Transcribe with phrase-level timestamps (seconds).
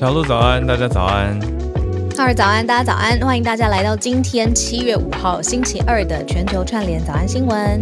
[0.00, 1.38] 小鹿早安，大家早安。
[2.16, 7.78] 浩儿早安，大家早安，欢迎大家来到今天七月五号星期二的全球串联早安新闻。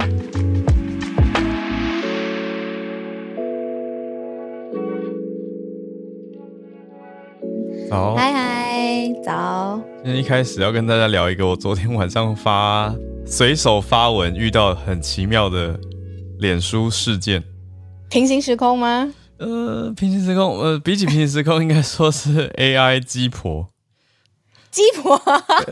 [7.88, 9.80] 早，嗨嗨，早。
[10.02, 12.92] 今天一开始要跟大家聊一个我昨天晚上发
[13.24, 15.78] 随手发文遇到很奇妙的
[16.40, 17.44] 脸书事件。
[18.10, 19.08] 平行时空吗？
[19.38, 23.68] 呃，平行时空，呃，比起平行时空，应该说是 AI 鸡婆，
[24.70, 25.16] 鸡婆，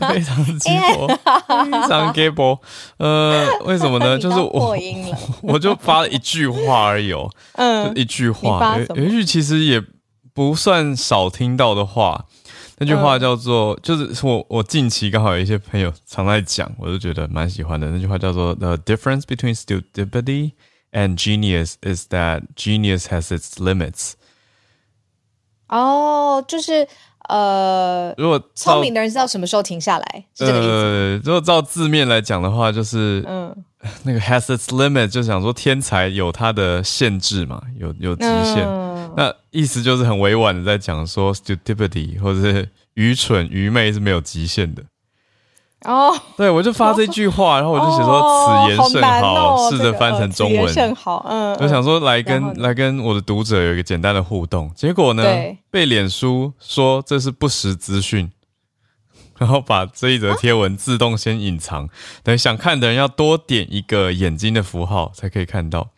[0.09, 1.07] 非常鸡婆，
[1.65, 2.59] 非常 gay 婆。
[2.97, 4.17] 呃，为什么呢？
[4.19, 4.75] 就是我
[5.41, 9.81] 我就发了一句话而已哦，嗯一句话，有一句其实也
[10.33, 12.25] 不算少听到的话。
[12.79, 17.89] 那句话叫做，就是我我近期刚好有一些朋友常在讲，我就觉得蛮喜欢的。
[17.89, 20.51] 那句话叫做 “The difference between stupidity
[20.91, 24.13] and genius is that genius has its limits”。
[25.67, 26.87] 哦，就是
[27.27, 30.69] 呃，如果聪明的人知道什么时候停下来，是这个意思。
[30.69, 33.53] 呃，如果照字面来讲的话，就是嗯，
[34.03, 38.65] 那个 has its limit，就想说天才有它的限制嘛，有有极限。
[38.65, 44.83] 嗯那意思就是很委婉的在讲说 stupidity 或者是愚蠢、愚昧是没有极限的。
[45.85, 50.73] 哦，对我就发这句话，然后我就写说此言甚哦难哦试着翻成中文。
[50.73, 55.23] 甚好，嗯，我想说来跟来跟我的读者有一个简单的互动，结果呢
[55.69, 58.31] 被脸书说这是不实资讯，
[59.37, 61.87] 然后把这一则贴文自动先隐藏，
[62.23, 65.89] 等想看的人要多点一个眼睛的符号才可以看到。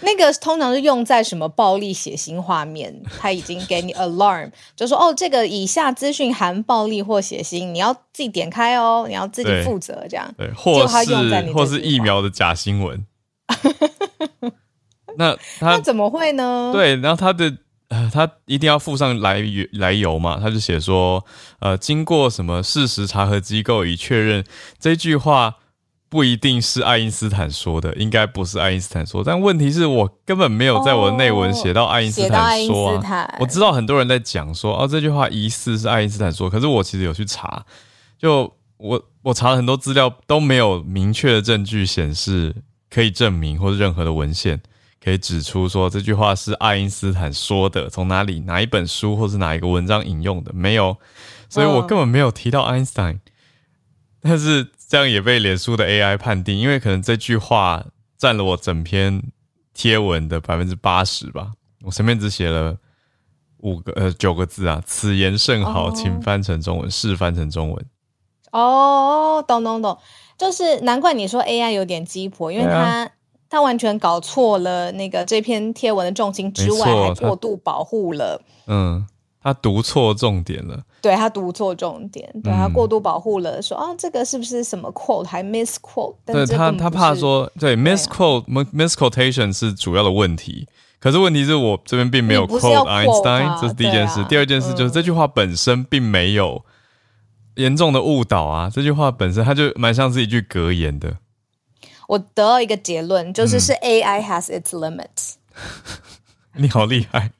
[0.00, 10.32] 那个通常是用在什么暴力血腥画面，他已经给你 alarm， 就说哦，这个以下资讯含暴力或血腥，你要自己点开哦，你要自己对负责这样。
[10.36, 13.04] 对，或果它用在是或是疫苗的假新闻。
[15.16, 17.52] 那他那怎么会呢？，对，然后他的
[17.88, 21.24] 呃，他一定要附上来源来由嘛，他就写说，
[21.58, 24.44] 呃，经过什么事实查核机构已确认
[24.78, 25.56] 这句话
[26.10, 32.96] 不一定是爱因斯坦说的，应该不是爱因斯坦说，但问题是我根本没有在我的内文哦写到爱因斯坦说啊。
[32.96, 37.64] 斯坦，我知道很多人在讲说，哦，这句话疑似是爱因斯坦说，可是我其实有去查，
[38.18, 42.54] 就我我查了很多资料，都没有明确的证据显示
[42.88, 44.58] 可以证明，或者任何的文献
[45.04, 50.96] 可以指出说这句话是爱因斯坦说的，从哪里哪一本书或是哪一个文章引用的，没有，
[51.50, 53.20] 所以我嗯根本没有提到爱因斯坦。
[54.20, 57.84] 但是这样也被脸书的 AI 判定，因为可能这句话
[58.16, 59.22] 占了我整篇
[59.74, 61.52] 贴文的百分之八十吧。
[61.82, 62.76] 我前面只写了
[63.58, 67.86] 五个呃九个字啊，此言甚好，哦请翻成中文，试翻成中文。
[68.50, 69.98] 哦，懂懂懂，
[70.38, 73.10] 就是难怪你说 AI 有点鸡婆，因为对它、啊
[73.50, 78.42] 它完全搞错了那个这篇贴文的重心之外，还过度保护了。
[78.66, 79.06] 嗯，
[79.42, 80.82] 他读错重点了。
[81.00, 86.16] 对他读错重点，对他嗯过度保护了，说啊这个是不是什么 quote 还 misquote？
[86.24, 90.68] 但对他，他怕说，对对啊 misquote、misquotation 是主要的问题。
[91.00, 94.24] 可是问题是我这边并没有 quote quote Einstein，、啊这是第一件事。
[94.24, 96.64] 第二件事就是、嗯这句话本身并没有
[97.54, 101.18] 严重的误导啊，这句话本身它就蛮像是一句格言的。
[102.08, 105.34] 我得到一个结论，就是嗯是 AI has its limits。
[106.56, 107.30] 你好厉害，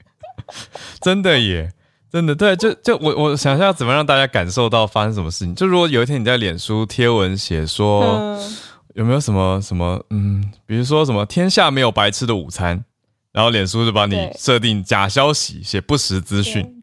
[1.01, 1.73] 真的耶，
[2.11, 5.55] 真的对，就就我我想一下怎么让大家感受到发生什么事情。
[5.55, 8.57] 就如果有一天你在脸书贴文写说、嗯，
[8.95, 12.83] 有没有什么什么嗯，比如说什么天下没有白吃的午餐，
[13.31, 16.83] 然后脸书就把你设定假消息，写不实资讯，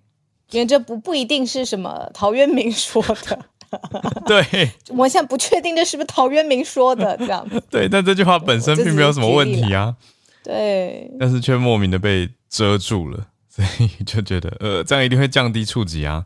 [0.51, 3.39] 因为这不不一定是什么陶渊明说的，
[4.27, 7.59] 对 我现在不确定这是不是陶渊明说的这样子。
[7.71, 9.95] 对，但这句话本身并没有什么问题啊，
[10.43, 13.25] 对，但是却莫名的被遮住了，
[13.55, 16.25] 所以就觉得呃，这样一定会降低触及啊，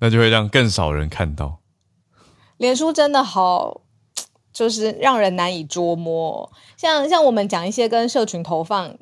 [0.00, 1.60] 那就会让更少人看到。
[2.56, 3.82] 脸书真的好，
[4.52, 8.96] 就是让人难以捉摸、像像我们讲一些跟社群投放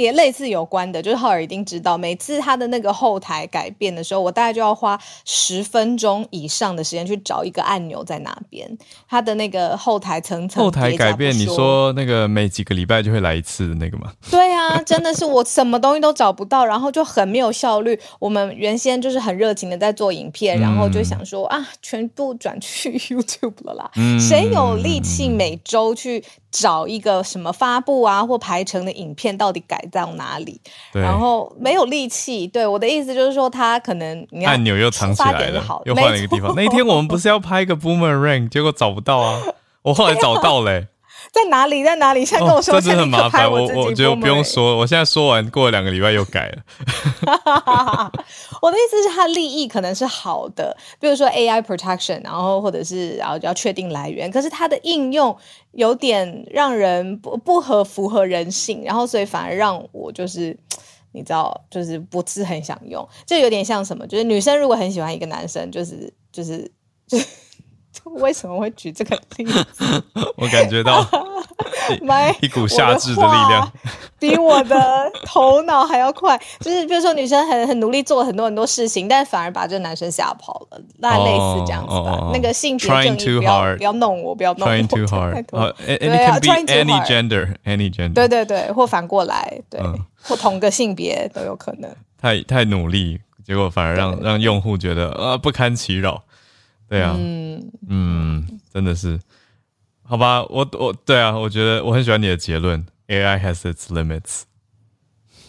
[0.00, 8.68] 也类似有关的，就是浩尔一定知道，每次他的那个后台改变的时候，我大概就要花十分钟以上的时间去找一个按钮在哪边，
[9.08, 14.12] 他的那个后台层层后台改变，你说那个每几个礼拜就会来一次的那个吗？
[14.30, 17.98] 对啊，真的是我什么东西都找不到，然后就很没有效率。
[18.18, 23.90] 我们原先就是很热情的在做影片，然后就想说啊，全部转去 YouTube 了啦。
[23.96, 30.60] 嗯谁有力气每周去找一个什么发布啊或排成的影片到底改到哪里？
[30.92, 32.46] 然后没有力气。
[32.46, 36.54] 对我的意思就是说，他可能你按钮又藏起来了好，又换了一个地方。
[36.56, 39.42] 那一天我们不是要拍一个 boomerang，结果找不到啊，
[39.82, 40.88] 我后来找到嘞、
[41.32, 41.84] 在哪里？
[41.84, 42.24] 在哪里？
[42.24, 43.50] 现在跟我说，哦这真的很麻烦。
[43.50, 44.42] 我我我觉得不用。
[44.42, 46.62] 说，我现在说完，过了两个礼拜又改了。
[48.62, 55.36] 我的意思是，它利益可能是好的，比如说 AI protection，然后或者是然后要确定来源，可是它的应用
[55.72, 60.56] 有点让人不不合符合人性，然后所以反而让我就是
[61.12, 66.70] 你知道，就是不是很想用，就有点像什么，就是女生如果很喜欢一个男生，就是就是
[67.06, 67.18] 就。
[68.20, 70.02] 为什么会举这个例子？
[70.36, 71.04] 我感觉到
[72.40, 73.72] 一股下至的力量，
[74.18, 76.38] 比我的头脑还要快。
[76.60, 80.80] 就是比如说，女生很很努力做很多很多事情，但反而把这个男生吓跑了。
[80.98, 84.72] 那类似这样子的，那个性别正义不要不要弄我，不要弄我。
[84.74, 89.80] Trying too hard，对啊，Trying any gender，any gender，对对对，或反过来，对，
[90.22, 91.90] 或同个性别都有可能。
[92.20, 96.22] 太太努力，结果反而让让用户觉得呃不堪其扰。
[96.88, 99.18] 对啊，嗯嗯，真的是，
[100.02, 104.42] 好吧，我我对啊，我觉得我很喜欢你的结论，AI has its limits。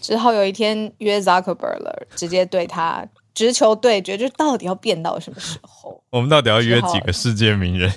[0.01, 6.03] 之后有一天约 Zuckerberg 了，直接对他直球对决，就到底要变到什么时候？
[6.12, 7.94] 我们到底要约几个世界名人？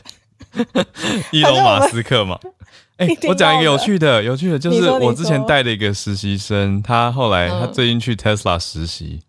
[1.32, 2.38] 伊隆马斯克嘛？
[2.98, 9.22] 哎，我讲一个有趣的，有趣的，就是我之前带的一个实习生，他后来他最近去 Tesla 实习，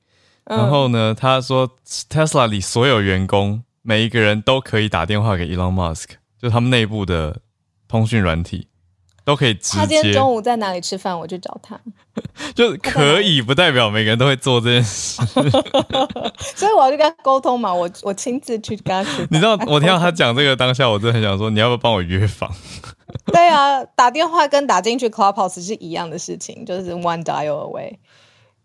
[0.46, 3.64] 然后呢，他说 Tesla 里所有员工。
[3.84, 6.06] 每一个人都可以打电话给 Elon Musk，
[6.42, 7.42] 就他们内部的
[7.88, 8.68] 通讯软体
[9.26, 9.78] 都可以直接。
[9.78, 11.20] 他今天中午在哪里吃饭？
[11.20, 11.80] 我去找他。
[12.56, 15.22] 就可以，不代表每个人都会做这件事。
[16.56, 19.28] 所以我要去跟他沟通嘛，我我亲自去跟他吃。
[19.30, 22.50] 你知道，我听到他讲这个当下，我真的很想说，你要不要帮我约访？
[23.34, 27.98] 对啊，打电话跟打进去 Clubhouse 是一样的事情，就是 one dial away。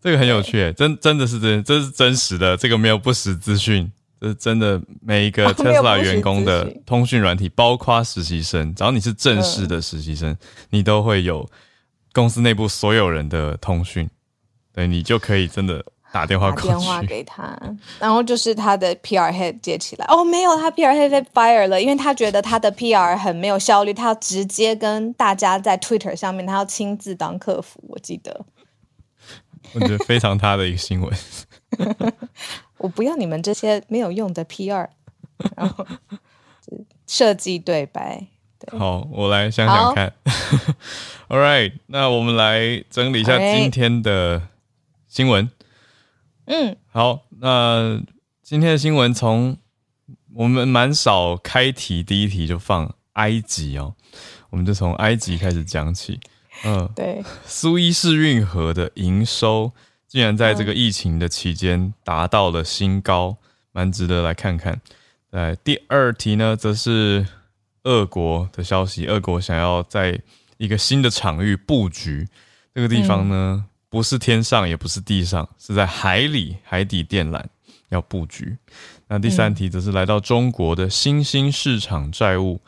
[0.01, 3.91] 这个很有趣，真真的是真，这是真实的，这个没有不实资讯。
[4.21, 10.35] 这是真的，每一个 Tesla 员工的通讯软体，包括实习生，只要你是正式的实习生，
[10.69, 11.49] 你都会有
[12.11, 14.09] 公司内部所有人的通讯，
[14.73, 15.81] 对你就可以真的
[16.11, 17.57] 打电话打电话给他，
[17.97, 28.45] 然后就是他的 PR head 接起来，哦，没有，他 PR head 被 fire 了，因为他觉得他的 PR 很没有效率，他要直接跟大家在 Twitter 上面，他要亲自当客服，我记得，
[29.73, 31.13] 我觉得非常他的一个新闻。
[32.79, 34.89] 我不要你们这些没有用的 P 二，
[35.55, 35.85] 然后
[37.05, 38.27] 设计对白。
[38.77, 40.13] 好，我来想想看。
[41.29, 44.41] All right，那我们来整理一下今天的
[45.07, 45.49] 新闻。
[46.45, 48.01] 嗯，好，那
[48.41, 49.57] 今天的新闻从
[50.33, 53.95] 我们蛮少开题，第一题就放埃及哦，
[54.49, 56.19] 我们就从埃及开始讲起。
[56.65, 59.71] 嗯，对，苏伊士运河的营收。
[60.09, 63.37] 竟然在这个疫情的期间达到了新高，
[63.71, 64.81] 蛮值得来看看。
[65.29, 67.27] 来，第二题呢，则是
[67.83, 69.05] 俄国的消息。
[69.05, 70.19] 俄国想要在
[70.57, 72.27] 一个新的场域布局，
[72.73, 77.43] 这个地方呢，不是天上，也不是地上，是在海里，海底电缆
[77.89, 78.57] 要布局。
[79.07, 82.59] 那第三题则是来到中国的新兴市场债务，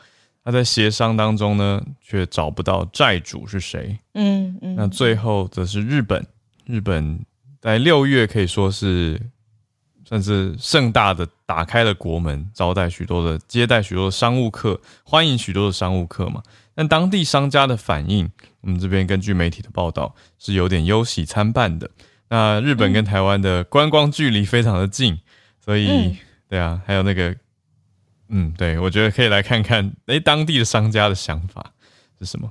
[0.44, 3.98] 他在协商当中呢，却找不到债主是谁。
[4.14, 4.76] 嗯嗯。
[4.76, 6.24] 那最后则是日本，
[6.66, 7.18] 日本。
[7.62, 9.18] 在六月可以说是
[10.04, 16.42] 算是盛大的打开了国门，招待许多的接待许多的商务客，欢迎许多的商务客嘛。
[16.74, 18.28] 但当地商家的反应，
[18.62, 21.88] 我们这边根据媒体的报道是有点忧喜参半的。
[22.30, 25.20] 那日本跟台湾的观光距离非常的近，
[25.64, 26.16] 所以
[26.48, 27.36] 对啊，还有那个
[28.28, 31.72] 嗯，对我觉得可以来看看，哎，当地的商家的想法
[32.18, 32.50] 是什么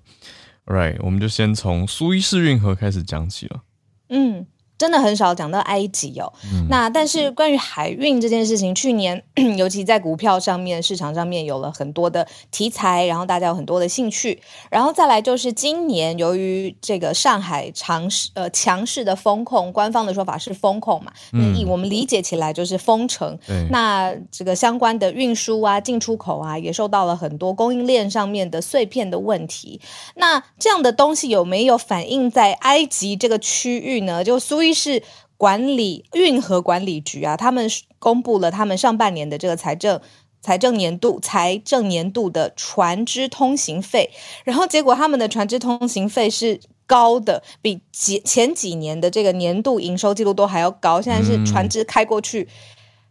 [0.66, 3.64] ？Right，我们就先从苏伊士运河开始讲起了。
[4.08, 4.48] 嗯。
[4.82, 6.34] 真的很少讲到埃及哦，
[6.68, 9.22] 那但是关于海运这件事情，去年
[9.56, 21.14] 尤其在股票上面、市场上面有了很多的题材，然后大家有很多的兴趣，然后再来就是今年由于这个上海强势呃强势的风控，官方的说法是风控嘛，
[21.56, 23.38] 以我们理解起来就是封城，
[23.70, 29.80] 那这个相关的运输啊、进出口啊，也受到了很多供应链上面的碎片的问题。
[30.16, 34.24] 那这样的东西有没有反映在埃及这个区域呢？
[34.24, 34.71] 就苏伊。
[34.74, 35.04] 是
[35.38, 40.00] 管理运河管理局啊，他们公布了他们上半年的这个财政
[40.42, 44.10] 财政年度财政年度的船只通行费，
[44.44, 51.02] 然后结果他们的船只通行费是高的，比前前几年的这个年度营收记录都还要高。
[51.02, 52.48] 现在是船只开过去，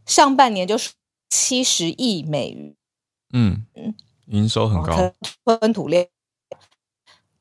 [0.06, 0.90] 上半年就是
[1.28, 2.74] 七十亿美元，
[3.32, 3.94] 嗯嗯，
[4.26, 5.12] 营收很高，
[5.44, 6.06] 吞吐量。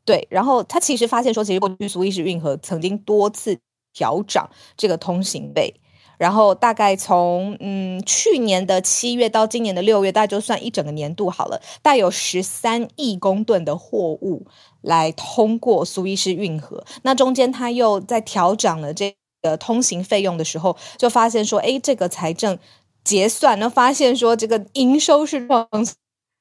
[0.05, 3.59] 对，然后他其实发现说，其实过去苏伊士运河曾经多次。
[3.93, 5.73] 调涨这个通行费，
[6.17, 14.45] 然后大概从嗯去年的七月到今年的六月，大概就算一整个年度好了，大概有十三亿公吨的货物
[14.81, 16.85] 来通过苏伊士运河。
[17.03, 22.59] 那中间他又在调整了这个通行费用的时候，就发现说，哎，这个财政
[23.03, 25.67] 结算呢，发现说这个营收是创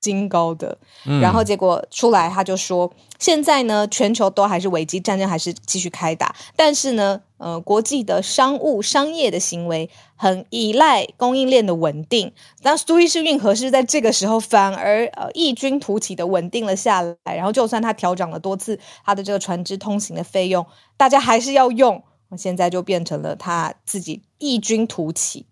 [0.00, 0.78] 新高的，
[1.20, 20.64] 然后结果出来他就说，现在呢全球都还是危机，战争还是继续开打，但是呢，呃，国际的商务商业的行为很依赖供应链的稳定，那苏伊士运河是在这个时候反而呃异军突起的稳定了下来，然后就算它调整了多次它的这个船只通行的费用，
[20.96, 22.04] 大家还是要用，
[22.36, 25.46] 现在就变成了他自己异军突起。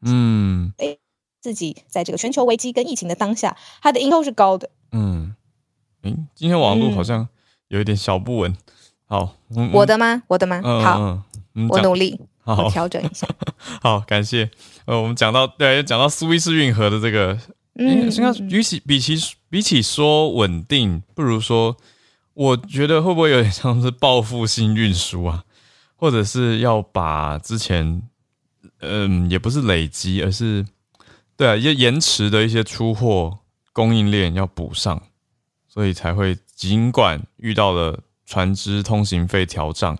[0.00, 0.96] 嗯，哎。
[1.44, 4.70] 自己在这个全球危机跟疫情的当下，它的营收是高的。
[4.92, 5.34] 嗯，
[6.00, 7.28] 诶，今天网络好像
[7.68, 8.56] 有一点小不稳。
[9.04, 9.36] 好，
[9.74, 10.22] 我的吗？
[10.28, 10.62] 我的吗？
[10.62, 11.22] 好，
[11.68, 13.28] 我努力，好调整一下。
[13.82, 14.50] 好，感谢。
[14.86, 17.38] 呃，我们讲到对，讲到苏伊士运河的这个，
[17.74, 21.76] 嗯，应该比起比起比起说稳定，不如说，
[22.32, 25.44] 我觉得会不会有点像是报复性运输啊？
[25.96, 28.00] 或者是要把之前，
[28.80, 30.64] 嗯，也不是累积，而是。
[31.36, 33.38] 对啊，延延迟的一些出货
[33.72, 35.02] 供应链要补上，
[35.68, 39.98] 所以才会尽管遇到了船只通行费调涨，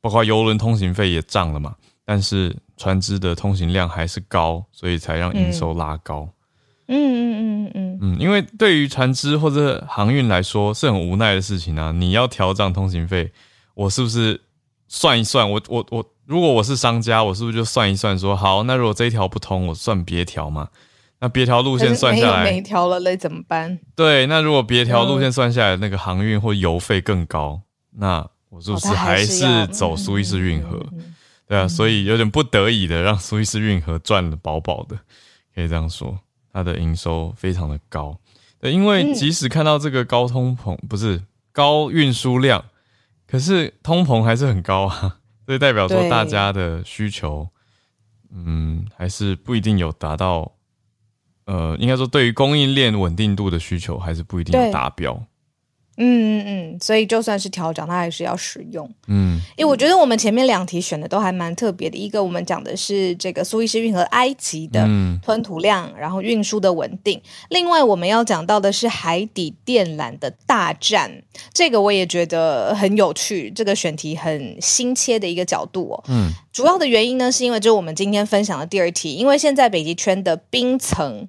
[0.00, 6.28] 包括游轮通行费也涨了嘛，但是船只的通行量还是高，所以才让营收拉高。
[6.86, 13.30] 嗯嗯嗯嗯嗯，因为对于船只或者航运来说是很无奈的事情啊，你要调涨通行费，
[13.74, 14.40] 我是不是
[14.90, 16.04] 算一算，我我我。
[16.26, 20.68] 如果我是商家，我是不是就算一算，说好，那如果这一条不通，我算别条嘛？
[21.18, 23.80] 那别条路线算下来，没条了嘞，怎么办？
[23.96, 27.60] 对，那如果别条路线算下来，那个航运或油费更高，
[27.96, 30.80] 那我是不是还是走苏伊士运河？
[31.48, 34.96] 对啊，所以有点不得已的让苏伊士运河赚了饱饱的，
[35.52, 36.16] 可以这样说，
[36.52, 38.16] 它的营收非常的高。
[38.60, 41.20] 对，因为即使看到这个高通膨，不是
[41.50, 42.64] 高运输量，
[43.30, 45.18] 可是通膨还是很高啊。
[45.46, 47.48] 所以代表说，大家的需求，
[48.32, 50.52] 嗯，还是不一定有达到，
[51.46, 55.20] 呃，应该说对于供应链稳定度的需求，还是不一定有达标。
[56.02, 58.90] 嗯嗯嗯，所以就算是调整，它还是要使用。
[59.06, 61.96] 嗯，因为我觉得我们前面两题选的都还蛮特别的。
[61.96, 64.88] 一个我们讲的是这个苏伊士运河埃及的
[65.22, 67.20] 吞吐量，然后运输的稳定。
[67.50, 76.04] 另外我们要讲到的是海底电缆的大战，这个我也觉得很有趣，这个选题很新切的一个角度哦。
[76.08, 81.28] 嗯，主要的原因呢，是因为就是我们今天分享的第二题，因为现在北极圈的冰层。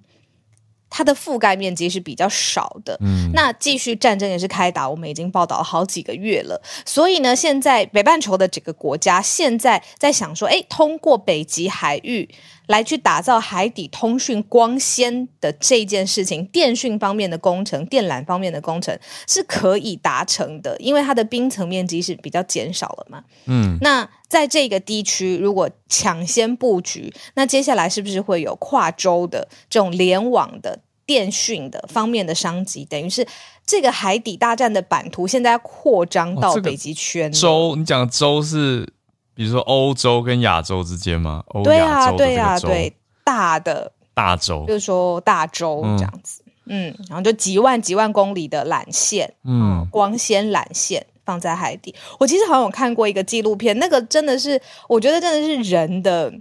[0.91, 12.29] 它的覆盖面积是比较少的，嗯，那继续战争也是开打，我们已经报道了好几个月了，所以呢，现在北半球的几个国家现在在想说，哎，通过北极海域。
[12.67, 23.21] 来去打造海底通讯光纤的这件事情，电讯方面的工程、电缆方面的工程是可以达成的，因为它的冰层面积是比较减少了嘛。
[23.45, 32.85] 嗯，那在这个地区如果抢先布局，那接下来是不是会有跨州的这种联网的电讯的方面的商机？
[32.85, 33.27] 等于是
[33.65, 37.29] 这个海底大战的版图现在扩张到北极圈。
[37.29, 38.87] 州，你讲的洲是？
[39.33, 41.43] 比如说欧洲跟亚洲之间吗？
[41.63, 51.93] 对啊，对啊，对，大的大洲，就是说大洲这样子，嗯，然后就几万几万公里的缆线，嗯，光纤缆线放在海底。
[52.19, 56.33] 我其实好像有看过一个纪录片，那个真的是，我觉得真的是人的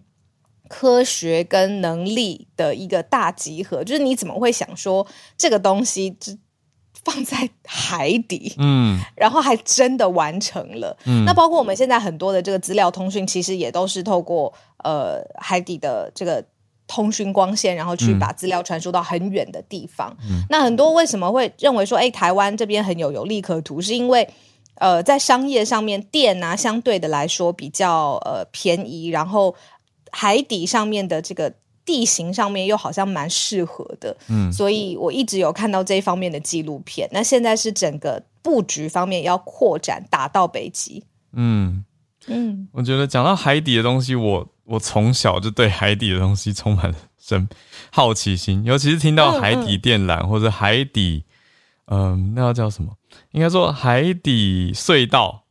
[0.68, 3.82] 科学跟能力的一个大集合。
[3.82, 5.06] 就是你怎么会想说
[5.36, 6.16] 这个东西？
[7.02, 10.94] 放在海底，嗯， 然后还真的完成了。
[11.06, 14.52] 嗯，那包括我们现在很多的这个资料通讯，其实也都是透过
[14.84, 16.44] 呃海底的这个
[16.86, 20.14] 通讯光纤，然后去把资料传输到很远的地方。
[20.28, 24.28] 嗯，那很多为什么会认为说，哎，台湾这边很有有利可图，是因为
[24.80, 29.54] 呃在商业上面电啊相对的来说比较呃便宜，然后
[30.10, 31.54] 海底上面的这个。
[31.82, 37.08] 地形上面又好像蛮适合的，嗯，所以我一直有看到这一方面的纪录片。
[37.10, 41.02] 那现在是整个布局方面要扩展，打到北极。
[41.32, 41.84] 嗯
[42.28, 47.48] 嗯，我觉得讲到海底的东西，我我从小就对海底的东西充满了 深
[47.90, 51.24] 好奇心，尤其是听到海底电缆或者海底，
[51.90, 52.90] 嗯，那要叫什么？
[53.32, 55.44] 应该说海底隧道，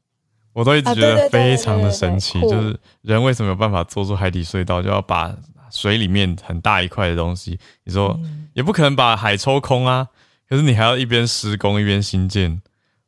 [0.53, 2.39] 我都一直觉得非常的神奇。
[2.41, 5.35] 就是人为什么有办法做出海底隧道，就要把
[5.69, 8.19] 水里面很大一块的东西，你说
[8.53, 10.07] 也不可能把海抽空啊。
[10.47, 12.59] 可是你还要一边施工一边新建，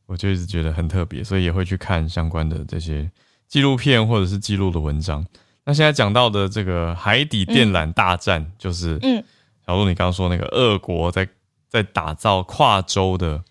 [0.06, 3.10] 我就一直觉得很特别，所以也会去看相关的这些
[3.48, 5.26] 纪录片或者是记录的文章。
[5.66, 9.24] 那现在讲到的这个海底电缆大战，就是嗯，
[9.66, 11.28] 小鹿你刚刚说那个俄国在
[11.72, 13.44] 在打造跨洲的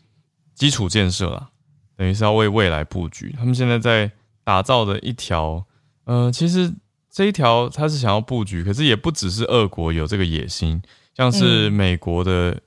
[0.55, 1.49] 基础建设啦，
[1.97, 3.35] 等于是要为未来布局。
[3.39, 4.13] 他们现在在
[4.45, 5.65] 打造的一条，
[6.05, 6.71] 呃，其实
[7.11, 10.83] 这一条它是想要布局，可是也不只是俄国有这个野心，
[11.17, 12.61] 像是美国的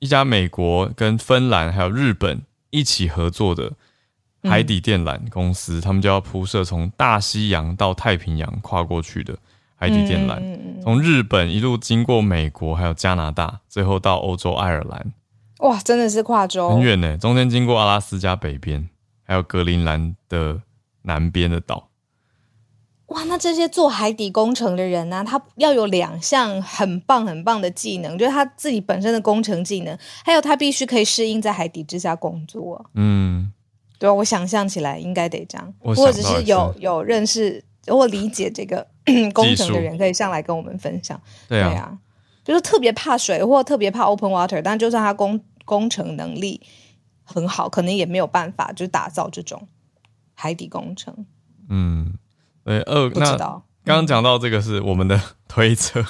[0.00, 3.74] 一家美国跟芬兰还有日本一起合作的。
[4.46, 9.38] 海底电缆公司，他们就要铺设从大西洋到太平洋跨过去的
[9.84, 10.40] 海底电缆，
[10.82, 15.12] 从日本一路经过美国，还有加拿大，最后到欧洲爱尔兰。
[15.58, 18.88] 哇，真的是跨洲很远呢，中间经过阿拉斯加北边，
[19.24, 20.62] 还有格陵兰的
[21.02, 21.90] 南边的岛。
[23.08, 32.86] 哇，那这些做海底工程的人呢，他要有两项很棒很棒的技能，就是他自己本身的工程技能，还有他必须可以适应在海底之下工作。
[32.94, 33.52] 嗯。
[33.98, 38.86] 对，我想象起来应该得这样，或者是有有认识或理解这个
[39.32, 41.20] 工程的人，可以上来跟我们分享。
[41.48, 41.96] 对啊，
[42.44, 46.60] 就是特别怕水或特别怕 open water，但就算他工工程能力
[47.22, 49.66] 很好，可能也没有办法就打造这种
[50.34, 51.26] 海底工程。
[51.68, 52.14] 嗯，
[52.64, 53.64] 对，二不知道。
[53.84, 56.04] 刚刚讲到这个是我们的 推测。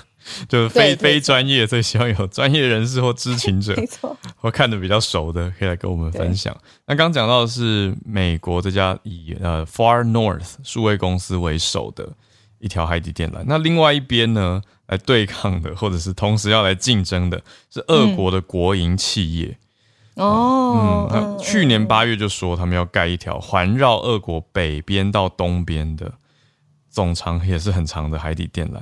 [0.48, 6.56] 就是非非专业，所以希望有专业人士或知情者， 没错，或看的比较熟的，可以来跟我们分享。
[6.86, 12.08] 那刚讲到的是美国这家以呃 Far North 数位公司为首的
[12.64, 13.44] 一条海底电缆。
[13.46, 19.58] 那另外一边呢，来对抗的，或者是同时要来竞争的，是俄国的国营企业。
[20.14, 26.10] 哦，嗯，去年八月就说他们要盖一条环绕俄国北边到东边的，
[26.88, 28.80] 总长也是很长的海底电缆。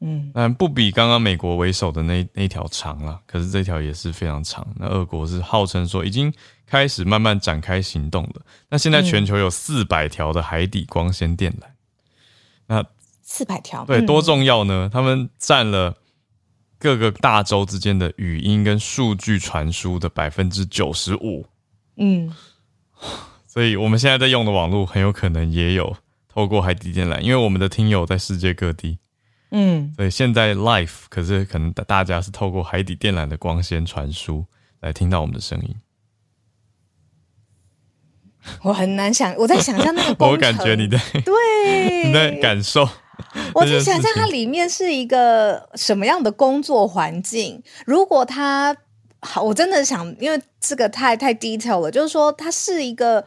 [0.00, 4.66] 嗯，但不比刚刚美国为首的那那条长了，可是这条也是非常长。
[4.76, 6.30] 那俄国是号称说已经
[6.66, 8.42] 开始慢慢展开行动了。
[8.68, 11.73] 那现在全球有四百条的海底光纤电缆，那
[13.36, 14.88] 四百条对多重要呢？
[14.92, 15.96] 他们占了
[16.78, 21.44] 各个大洲之间的语音跟数据传输的百分之九十五。
[21.96, 22.32] 嗯，
[23.48, 25.96] 所以我们现在在用的网络很有可能也有
[26.28, 28.98] 透过海底电缆，因为我们的听友在世界各地。
[29.50, 34.46] 嗯，所以现在 life 可是可能大家是透过海底电缆的光纤传输
[34.78, 35.74] 来听到我们的声音。
[38.62, 42.88] 我很难想，我在想象那个 我感觉你在对 你在感受，
[43.54, 47.62] 我在想象它里面是一个什么样的工作环境。
[47.86, 48.76] 如果它
[49.20, 53.24] 好，我真的想，因为这个太太 detail 了，就是说它是一个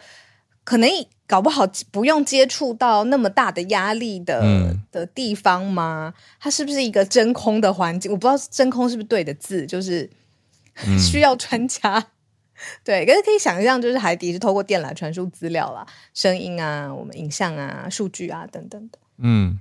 [0.63, 0.89] 可能。
[1.29, 6.13] 搞不好不用接触到那么大的压力的的地方吗？
[6.39, 8.09] 它是不是一个真空的环境？
[8.09, 10.09] 我不知道真空是不是对的字，就是
[10.97, 12.01] 需要专家。
[12.81, 18.97] 对，可是可以想象，就是海底是透过电缆传输资料啦，声音啊、我们影像啊、数据啊等等的。
[19.17, 19.59] 嗯，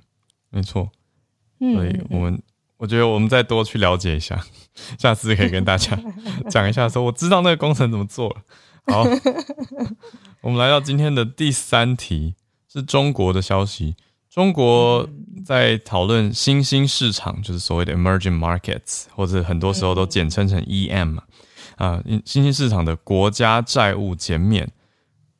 [0.56, 0.90] 没错。
[1.58, 2.42] 所以我们
[2.78, 4.42] 我觉得我们再多去了解一下，
[4.98, 5.98] 下次可以跟大家
[6.48, 8.36] 讲一下，说我知道那个工程怎么做了。
[8.86, 9.04] 好，
[10.40, 12.34] 我们来到今天的第三题，
[12.72, 13.96] 是中国的消息。
[14.30, 15.08] 中国
[15.44, 21.18] 在讨论新兴市场，就是所谓的 emerging markets，或者很多时候都简称成 EM
[21.76, 24.70] 啊，新兴市场的国家债务减免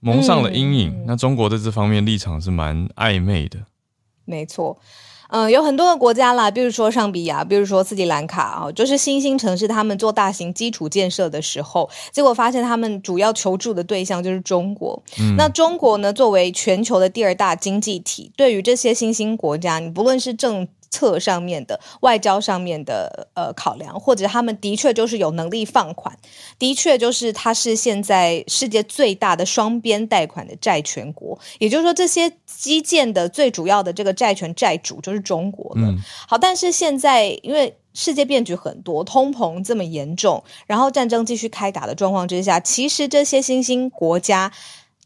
[0.00, 1.04] 蒙上了阴影。
[1.06, 3.66] 那中国在这方面立场是蛮暧昧的。
[4.24, 4.78] 没错。
[5.28, 15.02] 嗯，有很多的国家啦，比如说上比亚，比如说斯里兰卡啊，就是新兴城市，他们做大型基础建设的时候，结果发现他们主要求助的对象就是中国。
[15.36, 26.16] 那中国呢，作为全球的第二大经济体，对于这些新兴国家，你不论是政策上面的、外交上面的呃考量，或者他们的确就是有能力放款，
[26.58, 32.32] 的确就是它是现在世界最大的双边贷款的债权国，也就是说这些。
[32.56, 35.94] 基建的最主要的这个债权债主就是中国了。
[36.26, 44.50] 好，但是现在因为世界变局很多，通膨这么严重，然后战争继续开打的状况之下，其实这些新兴国家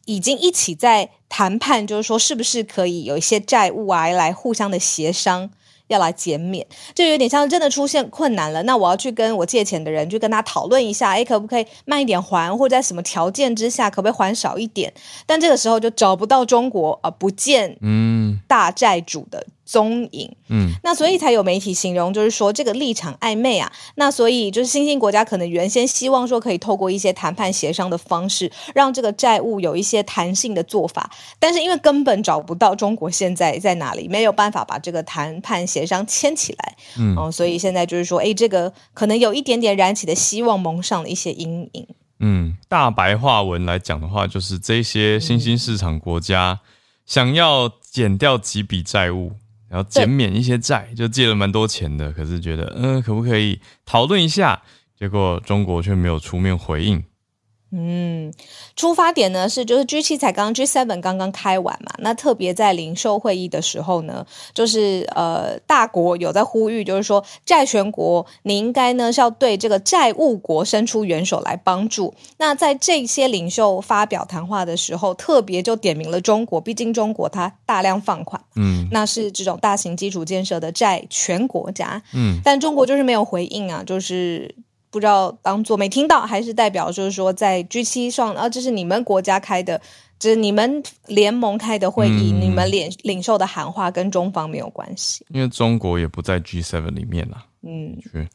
[0.05, 5.51] 已经一起在谈判，就是说是不是可以有一些债务啊来互相的协商。
[5.91, 8.63] 要来减免，就有点像真的出现困难了。
[8.63, 14.93] 那我要去跟我借钱的人，去跟他讨论一下，哎，可不可以慢一点还，或者在什么条件之下，可不可以还少一点？
[15.27, 19.45] 但这个时候就找不到中国啊，不见嗯大债主的。
[19.71, 23.71] 踪影，嗯，那所以才有媒体形容，就是说这个立场暧昧啊。
[23.95, 41.87] 那所以就是新兴国家可能原先希望说可以透过一些谈判协商的方式，让这个债务有一些弹性的做法，但是因为根本找不到中国现在在哪里，没有办法把这个谈判协商牵起来，嗯，所以现在就是说，哎，这个可能有一点点燃起的希望蒙上了一些阴影。
[42.19, 46.59] 嗯，大白话文来讲的话，就是这些新兴市场国家
[47.07, 49.33] 想要减掉几笔债务。
[49.71, 54.61] 然后减免一些债，就借了蛮多钱的，可是觉得嗯，可不可以讨论一下？
[54.99, 57.03] 结果中国却没有出面回应。
[57.73, 58.33] 嗯，
[58.75, 72.13] 出发点呢是就是 G 七才刚 G seven 刚刚开完嘛，那特别在零售会议的时候呢，就是呃大国有在呼吁，就是说债权国你应该呢是要对这个债务国伸出援手来帮助。
[72.39, 84.53] 那在这些领袖发表谈话的时候，特别就点名了中国，毕竟中国它大量放款，嗯，那是这种大型基础建设的债权国家，嗯，但中国就是没有回应啊，就是。
[84.91, 89.81] 不知道当做没听到，还是代表就是说在 G 七上啊，这是你们国家开的，
[90.19, 95.25] 这是你们联盟开的会议，你们领领袖的喊话跟中方没有关系。
[95.31, 97.47] 因为中国也不在 G seven 里面啦。
[97.63, 98.29] 嗯，对，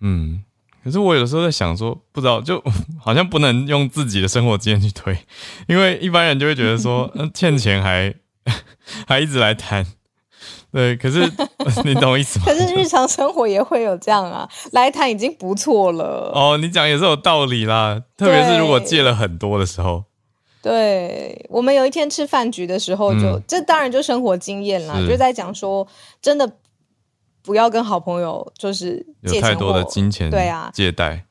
[0.00, 0.42] 嗯。
[0.84, 2.62] 可是我有的时候在想说，不知道就
[2.96, 5.18] 好像不能用自己的生活经验去推，
[5.66, 8.14] 因为一般人就会觉得说，嗯， 欠钱还
[9.04, 9.84] 还一直来谈。
[10.76, 11.20] 对，可是
[11.84, 12.44] 你懂意思吗？
[12.44, 16.30] 可是日常生活也会有这样啊，来谈已经不错了。
[16.34, 20.04] 哦，你讲也是有道理啦，特别是如果借了很多的时候。
[20.62, 25.86] 对，我们有一天吃饭局的时候，就这当然就生活经验啦，就在讲说，
[26.20, 26.50] 真的
[27.42, 31.25] 不要跟好朋友就是有太多的金钱，对啊，借贷。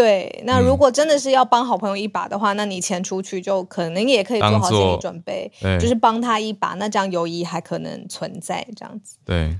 [0.00, 9.18] 对，那如果真的是要帮好朋友一把的话，那你钱出去就可能也可以做好心理准备，就是帮他一把，那这样友谊还可能存在这样子。
[9.26, 9.58] 对，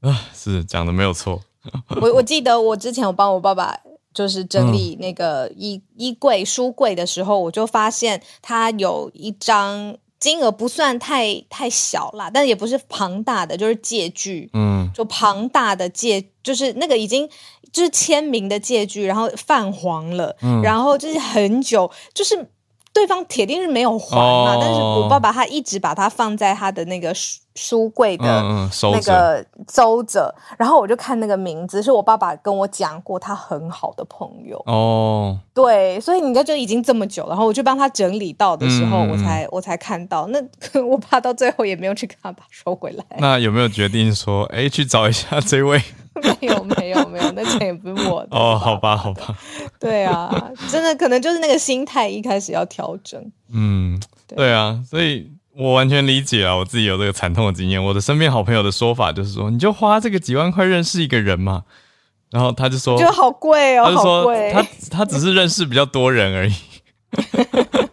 [0.00, 1.42] 啊，是讲的没有错。
[2.00, 3.78] 我我记得我之前我帮我爸爸
[4.14, 17.28] 就是整理那个衣衣柜书柜的时候，我就发现他有一张金额不算太太小啦，但也不是庞大的，就是借据，嗯，就庞大的借，就是那个已经。
[17.74, 22.48] 就是签名的借据，然后泛黄了，嗯然后就是很久，就是
[22.94, 28.24] 对方铁定是没有还嘛，但是我爸爸他一直把它放在他的那个书书柜的
[28.92, 34.56] 那个收着，然后我就看那个名字，是我爸爸跟我讲过他很好的朋友。
[34.66, 40.40] 哦，对，所以你看就已经这么久，然后我就帮他整理到的时候，我才我才看到，那
[40.82, 43.04] 我爸到最后也没有去跟他把收回来。
[43.18, 45.82] 那有没有决定说，哎，去找一下这位？
[46.40, 48.56] 没有没有没有，那钱也不是我的哦。
[48.56, 49.36] 好吧好吧，
[49.80, 50.30] 对啊，
[50.70, 53.20] 真的可能就是那个心态一开始要调整。
[53.52, 57.82] 嗯，对啊，所以我完全理解啊，我自己有这个惨痛的经验。
[57.82, 61.64] 我的身边好朋友的说法就是说，你就花这个几万块认识一个人嘛，
[62.30, 66.52] 然后他就说，就好贵哦，他就说他他只是认识比较多人而已。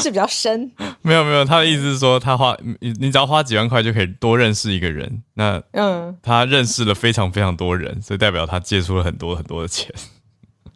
[0.00, 5.22] 认识比较深， 没有没有，他的意思是说，他花你你只要花几万块就可以多认识一个人。
[5.34, 9.92] 那嗯，他认识了非常非常多人，所以代表他借出了很多很多的钱。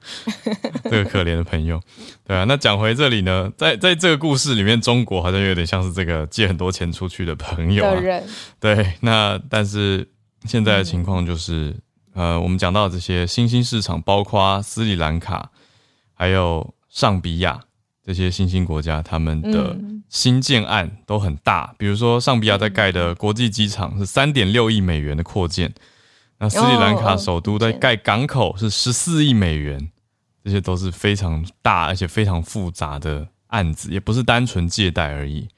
[0.85, 1.81] 这个可怜的朋友，
[2.27, 2.45] 对啊。
[2.45, 7.99] 那讲回这里呢，在在这个故事里面，中国好像有点像是这个借很多钱出去的朋友啊。
[8.61, 10.07] 对，那但是
[10.45, 11.75] 现在的情况就是，
[12.13, 15.51] 呃，我们讲到这些新兴市场，包括斯里兰卡，
[16.13, 17.63] 还有上比亚。
[18.05, 19.77] 这些新兴国家，他们的
[20.11, 25.73] 新建案都很大，比如说上比亚在盖的国际机场是三点六亿美元的扩建，
[26.39, 29.91] 那斯里兰卡首都在盖港口是十四亿美元，
[30.45, 35.49] 这些都是非常大而且非常复杂的案子，也不是单纯借贷而已，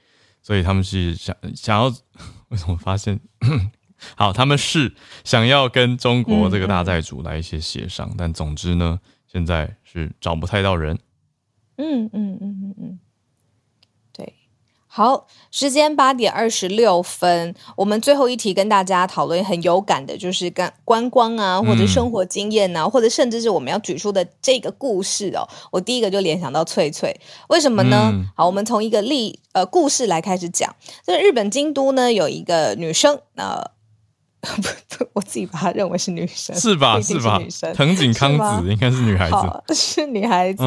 [0.41, 1.93] 所以他们是想想要
[2.49, 3.19] 为什么发现？
[4.15, 10.97] 好，他们是想要跟中国这个大债主来一些协商，但总之呢，现在是找不太到人。
[11.79, 12.99] 嗯嗯嗯嗯嗯，
[14.13, 14.35] 对，
[14.87, 25.47] 好，时间八点二十六分，我们最后一题跟大家讨论很有感的，就是跟观光啊，或者生活经验啊，或者甚至是我们要举出的这个故事哦。
[25.71, 27.15] 我第一个就联想到翠翠，
[27.49, 28.13] 为什么呢？
[28.35, 30.75] 好，我们从一个例呃故事来开始讲。
[31.03, 33.76] 在日本京都呢，有一个女生呃。
[34.63, 37.01] 不不，我自己把她认为是女生，是吧？
[37.01, 37.39] 是吧？
[37.39, 39.37] 女生藤井康子应该是女孩子，
[39.75, 40.63] 是女孩子。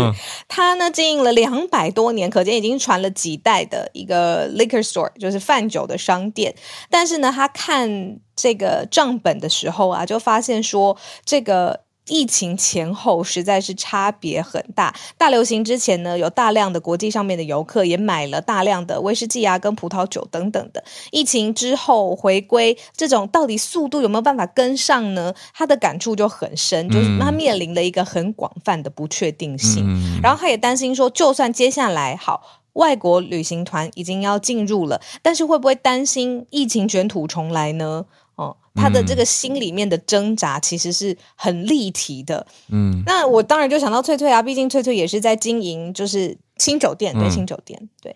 [0.48, 6.54] 她呢经营了两百多年，可见已经传了几代的一个 liquor store，就是贩酒的商店。
[6.90, 11.82] 但是呢，她看这个账本的时候啊，就发现说这个。
[12.10, 14.94] 疫情前后实在是差别很大。
[15.18, 20.84] 大流行之前呢，有大量的国际上面的游客也买了大量的威士忌啊、跟葡萄酒等等的。
[21.12, 25.34] 疫情之后回归，这种到底速度有没有办法跟上呢？
[25.54, 29.86] 他的感触就很深，就是他面临了一个很广泛的不确定性。
[30.22, 32.42] 然后他也担心说，就算接下来好，
[32.74, 38.06] 外国旅行团已经要进入了，但是会不会担心疫情卷土重来呢？
[38.74, 42.46] 哦，他的这个心里面的挣扎其实是很立体的。
[42.70, 48.16] 嗯，那我当然就想到翠翠啊，毕竟翠翠也是在经营，就是新酒店，对新酒店，对。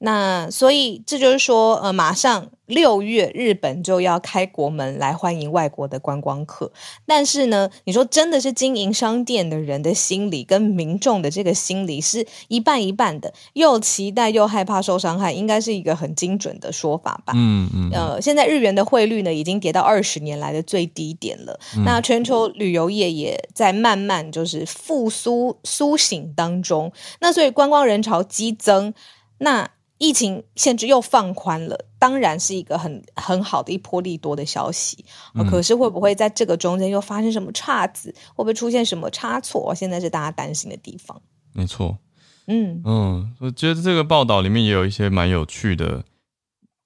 [0.00, 6.70] 那所以这就是说，呃，马上六月日本就要开国门来欢迎外国的观光客。
[7.04, 17.32] 但是呢，你说真的是经营商店的人的心理跟民众的这个心理是一半一半的，又期待又害怕受伤害，应该是一个很精准的说法吧？
[17.34, 21.58] 嗯嗯，呃，现在日元的汇率呢已经跌到二十年来的最低点了。
[21.84, 26.92] 那全球旅游业也在慢慢就是复苏苏醒当中。
[27.20, 28.94] 那所以观光人潮激增，
[29.38, 29.68] 那。
[29.98, 35.04] 疫情限制又放宽了，当然是一个很很好的一波利多的消息。
[35.50, 38.14] 可是会不会在这个中间又发生什么岔子？
[38.28, 39.74] 会不会出现什么差错？
[39.74, 41.20] 现在是大家担心的地方。
[41.52, 41.98] 没错，
[42.46, 46.04] 嗯嗯，我觉得这个报道里面也有一些蛮有趣的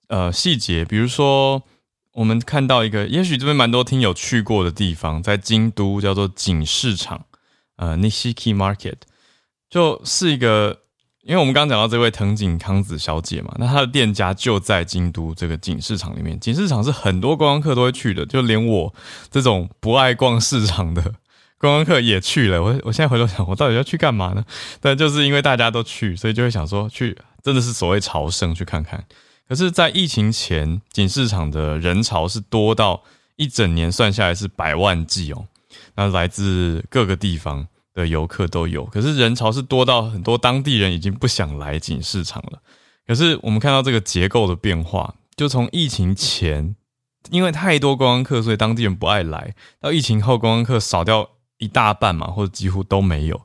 [0.09, 1.63] 呃细节，比如说
[2.15, 7.27] 我们看到一个，也许这边蛮多听友去过的地方，在京都叫做锦市场，
[7.77, 8.97] 呃，Nishiki Market，
[9.69, 10.82] 就是一个。
[11.25, 16.39] 因为我们刚讲到这位藤井康子小姐嘛，那她的店家就在京都这个景市场里面。
[16.41, 18.93] 景市场是很多观光客都会去的，就连我
[19.31, 21.01] 这种不爱逛市场的
[21.59, 22.61] 观光客也去了。
[22.61, 24.45] 我 我现在回头想，我到底要去干嘛呢？
[24.81, 29.05] 但就是因为大家都去，所以就会想说去，真的是所谓朝圣去看看。
[29.49, 33.05] 可是，在疫情前，景市场的人潮是多到
[33.37, 35.47] 一整年算下来是百万计哦，
[35.95, 37.69] 那来自各个地方。
[37.95, 42.59] 的游客都有，可是人潮是多到很多当地人已经不想来景市场了。
[43.07, 46.75] 可是我们看到这个结构的变化，就从疫情前，
[47.31, 49.51] 因为太多观光客，所以当地人不爱来；
[49.81, 51.29] 到疫情后，观光客少掉
[51.59, 53.39] 一大半嘛，或者几乎都没有。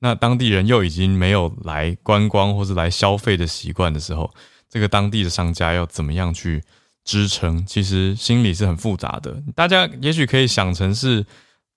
[0.00, 4.34] 那当地人又已经没有来观光或者来消费的习惯的时候，
[4.68, 6.60] 这个当地的商家要怎么样去
[7.04, 7.64] 支撑？
[7.64, 9.40] 其实心里是很复杂的。
[9.54, 11.24] 大家也许可以想成是。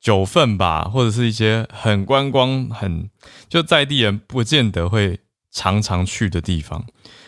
[0.06, 3.10] 九份吧，或者是一些很观光、很
[3.50, 6.86] 就在地人不见得会常常去的地方。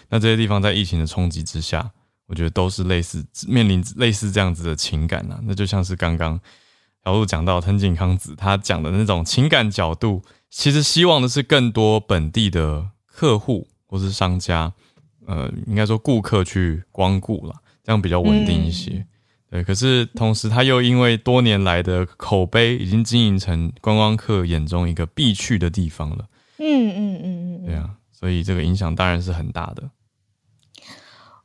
[0.09, 1.89] 那这些地方在疫情的冲击之下，
[2.27, 5.39] 我觉得都是类似面临类似这样子的情感呐。
[5.41, 6.39] 那就像是刚刚
[7.03, 14.71] 小鹿讲到藤井康子他讲的那种情感角度，其实希望的是更多本地的客户或是商家，
[15.25, 19.07] 呃，应该说顾客去光顾了，这样比较稳定一些。
[19.49, 26.25] 对，可是同时他又因为多年来的口碑，已经经营成观光客眼中一个必去的地方了。
[26.59, 29.83] 嗯嗯嗯嗯，对啊，所以这个影响当然是很大的。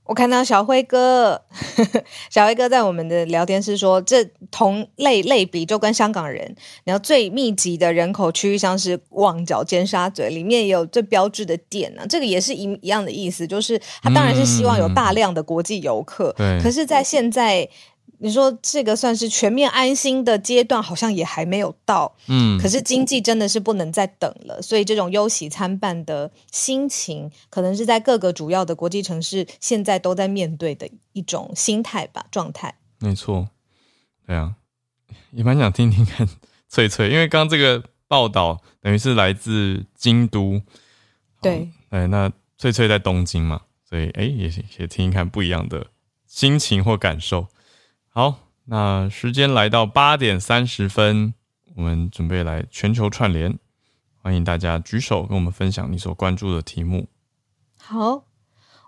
[0.04, 1.40] 我看到小辉哥，
[2.28, 12.04] 小辉哥在我们的聊天室说，这同类类比就跟香港人，然后最密集的人口区域像是旺角、尖沙咀，里面也有最标志的店呢。
[12.08, 17.68] 这个也是一一样的意思，就是他当然是希望有大量的国际游客，可是，在现在。
[18.24, 22.14] 你说这个算是全面安心的阶段，好像也还没有到。
[22.28, 32.72] 嗯，可是经济真的是不能再等了，所以这种忧喜参半的心情，可能是在各个主要的国际城市现在都在面对的一种心态吧，状态。
[33.00, 33.48] 没错，
[34.24, 34.54] 对啊，
[35.32, 36.28] 也蛮想听听看
[36.68, 40.62] 翠翠，因为刚刚这个报道等于是来自京都，
[41.40, 45.88] 对，哎，那翠翠在东京嘛，所以哎，也也听一看不一样的
[46.28, 47.48] 心情或感受。
[48.14, 51.32] 好，那时间来到八点三十分，
[51.74, 53.58] 我们准备来全球串联，
[54.20, 57.08] 欢迎大家举手跟我们分享你所关注的题目。
[57.78, 58.24] 好，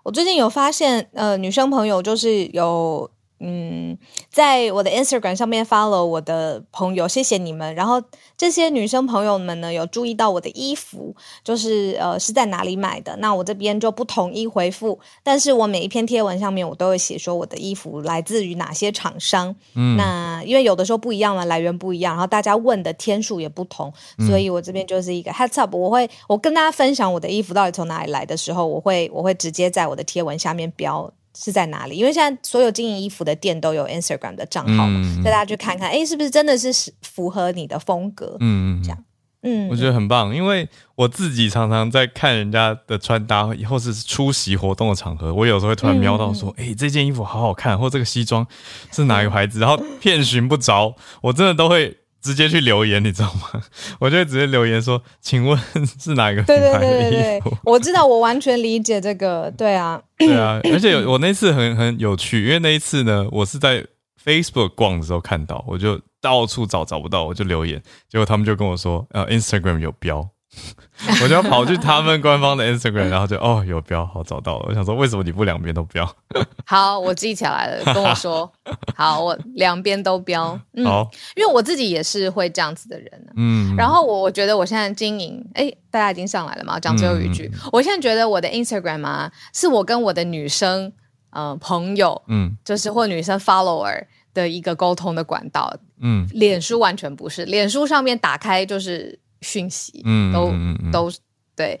[0.03, 3.09] 我最近有发现，呃，女生朋友就是有。
[3.39, 3.97] 嗯，
[4.29, 7.75] 在我的 Instagram 上面 follow 我的朋友，谢谢你们。
[7.75, 8.01] 然后
[8.37, 13.15] 这些女生朋友们呢，有注意到我的衣服，就是呃是在哪里买的。
[13.17, 19.53] 那我这边就不统一回复，但是我每一篇贴文上面我都会写说我的衣服来自于哪些厂商。
[19.75, 23.91] 嗯，那因为有的时候不一样嘛，来源不一样，然后大家问的天数也不同，
[24.27, 25.75] 所以我这边就是一个 heads up。
[25.75, 31.11] 我会我跟大家分享我的衣服到底从哪里来的时候，我会我会直接在我的贴文下面标。
[31.35, 31.95] 是在哪里？
[31.97, 36.71] 因为现在所有经营衣服的店都有 Instagram 的账号嘛，带大家去看看，哎，是不是真的是
[37.01, 38.37] 符合你的风格？
[38.39, 39.03] 嗯嗯，这样，
[39.43, 48.47] 嗯，我觉得很棒，因为我自己常常在看人家的穿搭，或是出席活动的场合，我有时候会突然瞄到说，哎，这件衣服好好看，或这个西装
[48.91, 51.97] 是哪一个牌子，然后 遍寻不着，我真的都会。
[52.25, 53.61] 直接去留言，你知道吗？
[54.01, 55.55] 我就会直接留言说：“请问
[56.01, 59.53] 是哪一个品牌的衣服？”我知道，我完全理解这个。
[59.55, 63.85] 对啊，对啊，而且我那次很很有趣，因为那一次呢，我是在
[64.23, 70.27] Facebook 逛的时候看到，我就到处找找不到，我就留言，结果他们就跟我说：“呃，Instagram 有标。”
[71.21, 74.65] 我就要跑去他们官方的 Instagram，然后就哦有标，好找到了。
[74.69, 76.09] 我想说，为什么你不两边都标？
[76.65, 78.49] 好，我记起来了，跟我说。
[78.95, 80.57] 好，我两边都标。
[80.73, 83.33] 嗯，好，因为我自己也是会这样子的人呢。
[83.35, 86.79] 嗯，然后我我觉得我现在经营，哎，大家已经上来了嘛？
[86.79, 90.91] 讲最后一句，我现在觉得我的 Instagram 啊，是我跟我的女生
[91.31, 95.75] 呃朋友，嗯就是或女生 follower 的一个沟通的管道。
[96.01, 101.11] 嗯脸书完全不是，脸书上面打开就是讯息，嗯都嗯嗯嗯都
[101.55, 101.79] 对，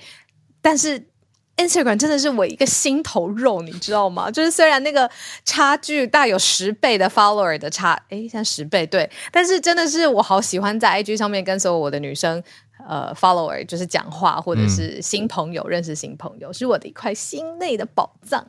[0.61, 1.07] 但是
[1.57, 4.29] Instagram 真的是我一个心头肉，你知道吗？
[4.29, 5.09] 就是虽然那个
[5.43, 12.43] 差距大有十倍的 follower 的差，诶，现在十倍对，但是真的是我好喜欢在 IG 上面跟所有我的女生
[12.87, 18.45] 呃 follower 就是讲话，或者嗯是新朋友、认识新朋友，是我的一块心内的宝藏。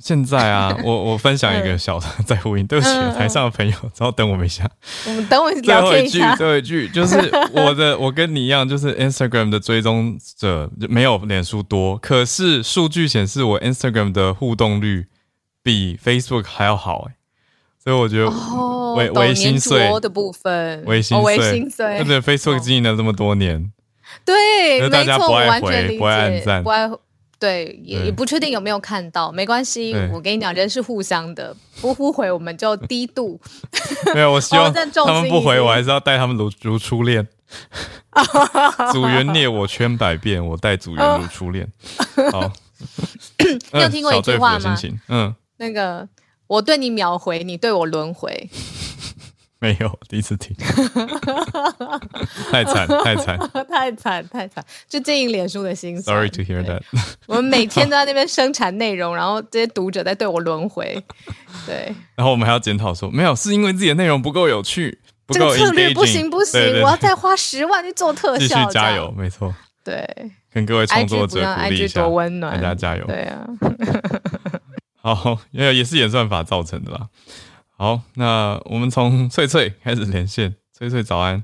[0.00, 1.78] 现在啊， 我我分享一个嗯。
[1.78, 4.68] 小的 在呼应，对不起，台上的朋友，稍后等我们一下。
[5.06, 6.18] 我们等我最聊后一句。
[6.36, 7.16] 最后一句就是
[7.54, 15.06] 我的，我跟你一样，就是 Instagram 的追踪者没有脸书多，可是数据显示我 Instagram 的互动率
[15.62, 17.14] 比 Facebook 还要好哎、
[17.82, 19.88] 所以我觉得哦，为懂为心碎。
[20.00, 23.70] 的部分，微心碎，心碎，对对，Facebook 经营了这么多年，
[24.24, 26.62] 对，可是大，家不爱回不爱赞。
[26.62, 26.88] 不爱
[27.40, 33.40] 对，也也不确定有没有看到，没关系，我跟你讲，人是互相的，不互回我们就低度，
[34.14, 37.26] 没有，我希望 他们不回，我还是要带他们如如初恋。
[38.92, 41.66] 组员虐我千百遍，我待组员如初恋。
[42.30, 42.52] 好，
[43.72, 44.76] 你有听过一句话吗
[45.08, 46.06] 嗯，那个
[46.46, 48.50] 我对你秒回，你对我轮回，
[49.60, 50.56] 没有，第一次听，
[52.50, 53.38] 太惨，太惨。
[53.68, 56.16] 太惨太惨，就经营脸书的心酸。
[56.16, 56.80] Sorry to hear that。
[57.26, 60.98] 我们每天都在那边生产内容，然后这些读者在对我轮回，
[61.66, 61.94] 对。
[62.16, 69.12] 然后我们还要检讨说，没有，是因为自己的内容不够有趣，不这够个策略不行不行，对对我要再花十万去做特效继效，续加油，。
[69.14, 70.08] 没错，对
[70.50, 73.04] 跟各位创作者让鼓励一下，多温暖，大家加油。
[73.04, 73.46] 对啊，
[75.14, 77.08] 好，因为也是演算法造成的啦。
[77.80, 81.42] 好，那我们从翠翠开始连线，翠翠早安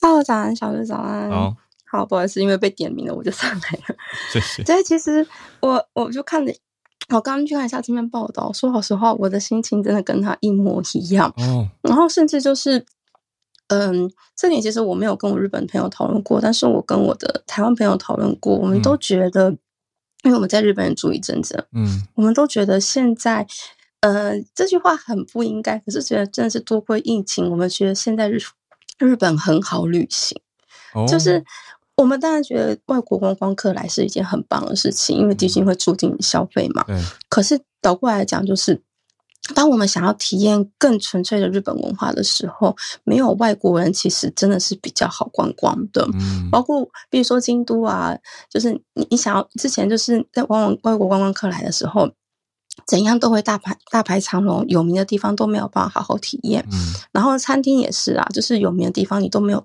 [0.00, 1.30] ，Hello，早安，小月早安。
[1.30, 1.54] 好，
[1.84, 3.96] 好，不好意思，因为被点名了，我就上来了。
[4.32, 4.62] 谢谢。
[4.62, 5.28] 对，其实
[5.60, 6.52] 我我就看了，
[7.10, 11.30] 我刚刚去看一下这篇报道，说老实话，我的心情真的跟他一模一样。
[11.36, 12.86] 哦，然后甚至就是，
[13.66, 19.50] 嗯，这点其实我没有跟我日本朋友讨论过，但是我跟我的台湾朋友讨论过，我们都觉得，
[20.22, 23.46] 因为我们在日本人住一阵子，嗯我们都觉得现在，
[24.00, 28.38] 呃，这句话很不应该，可是觉得真的是多亏疫情，我们觉得现在日
[28.98, 30.40] 日本很好旅行。
[30.94, 31.44] 哦，就是
[31.96, 36.84] 我们当然觉得外国观光客来是一件很棒的事情，因为毕竟会促进消费嘛。
[36.84, 38.80] 对，可是倒过来讲，就是
[39.54, 46.06] 当我们想要体验更纯粹的日本文化的时候，没有外国人其实真的是比较好观光的。
[46.14, 48.16] 嗯包括比如说京都啊，
[48.50, 52.10] 就是你你想要之前就是在往往外国观光客来的时候，
[52.86, 56.66] 怎样都会大排大排长龙，有名的地方都没有办法好好体验。
[56.72, 59.64] 嗯然后餐厅也是啊，就是有名的地方你都没有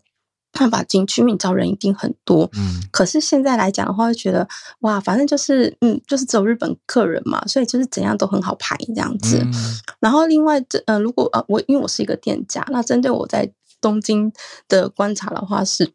[0.53, 2.49] 办法进去，因为你知道人一定很多。
[2.53, 4.47] 嗯可是现在来讲的话，会觉得
[4.79, 9.37] 哇，反正就是嗯，就是只有日本客人嘛，所以就是怎样都很好排这样子。
[9.43, 9.51] 嗯
[9.99, 14.31] 然后另外这呃，如果呃我因为我是一个店家，那针对我在东京
[14.67, 15.91] 的观察的话是，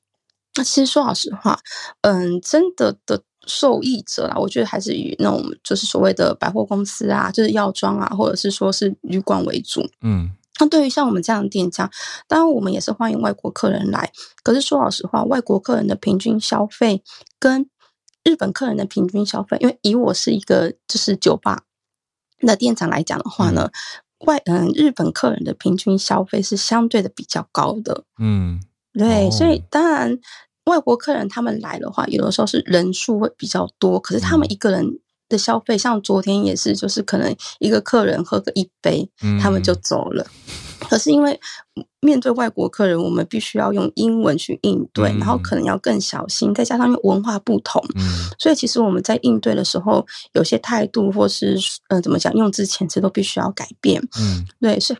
[0.57, 1.59] 那其实说老实话，
[2.03, 9.89] 嗯，真的的受益者啦，我觉得还是以那种就是所谓的百货公司啊，就是药妆啊，或者是说是旅馆为主。
[10.03, 11.91] 嗯那对于像我们这样的店家，
[12.27, 14.11] 当然我们也是欢迎外国客人来。
[14.43, 17.03] 可是说老实话，外国客人的平均消费
[17.39, 17.69] 跟
[18.25, 21.65] 日本客人的平均消费，因为以我是一个就是酒吧
[22.39, 23.71] 的店长来讲的话呢，
[24.21, 28.05] 外嗯日本客人的平均消费是相对的比较高的。
[28.19, 28.59] 嗯
[28.95, 30.19] 对，所以哦当然
[30.67, 34.99] 外国客人他们来的话，有的时候是人数会比较多，可是他们嗯一个人
[35.29, 39.09] 的消费，像昨天也是，就是可能一个客人喝个一杯，
[39.41, 40.27] 他们就嗯走了。
[40.79, 41.41] 可是因为
[42.01, 51.57] 面对外国客人，我们必须要用英文去应对，然后嗯可能要更小心，再加上因为文化不同，嗯所以其实我们在应对的时候，有些态度或是
[51.89, 54.01] 呃怎么讲，用之前词都必须要改变。
[54.19, 54.97] 嗯对，是。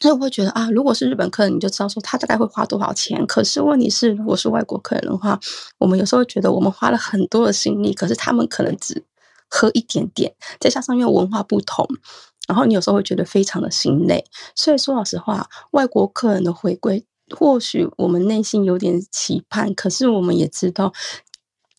[0.00, 3.26] 所以我会觉得啊，如果是日本客人，你就知道说他大概会花多少钱。
[3.26, 5.38] 可是问题是，如果是外国客人的话，
[5.78, 9.02] 我们有时候会觉得我们花了很多的心力，可是他们可能只
[9.48, 11.88] 喝一点点，再加上因为文化不同，
[12.46, 14.24] 然后你有时候会觉得非常的心累。
[14.54, 20.92] 所以说老实话，外国客人的回归，或许我们内心有点期盼，可是我们也知道，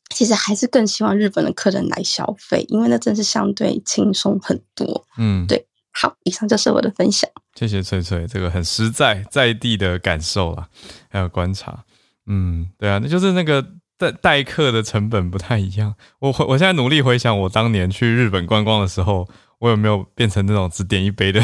[0.10, 5.06] 其实还是更希望日本的客人来消费，因为那真是相对轻松很多。
[5.18, 5.67] 嗯，对
[6.00, 7.28] 好，以上就是我的分享。
[7.56, 10.68] 谢谢翠翠，这个很实在在地的感受啊，
[11.10, 11.86] 还有观察。
[12.28, 13.66] 嗯，对啊，那就是那个
[13.98, 15.96] 代代客的成本不太一样。
[16.20, 19.28] 我我现在努力回想，我当年去日本观光的时候，
[19.58, 21.44] 我有没有变成那种只点一杯的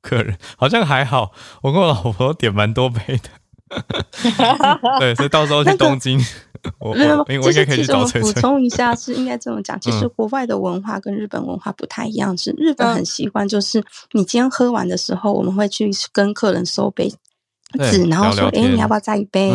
[0.00, 0.38] 客人？
[0.56, 3.30] 好像还好，我跟我老婆点蛮多杯的。
[5.00, 6.18] 对，所以到时候去东京，
[6.78, 8.32] 我我我应该可以去其实我补。
[8.40, 9.78] 充一下，是应该这么讲。
[9.80, 17.12] 其实嗯国外的文化跟日本文化不太一样，是日本很习惯，就是你今天喝完的时候，我们会去跟客人收杯
[17.72, 19.50] 对子，然后说：“哎，你要不要再一杯？”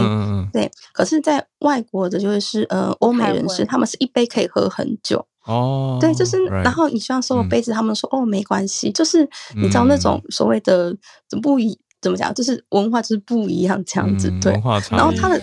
[0.52, 5.24] 对，可是，在外国的就是呃，欧美人士，他们是一杯可以喝很久。
[5.46, 9.20] 哦，对，就是，然后你希望收了嗯杯子，他们说哦没关系，就是
[9.56, 10.94] 你知道那种所谓的
[11.42, 14.30] 不一怎么讲，就是文化就是不一样这样子。
[14.42, 14.96] 对嗯文，化差。
[14.98, 15.42] 然后他的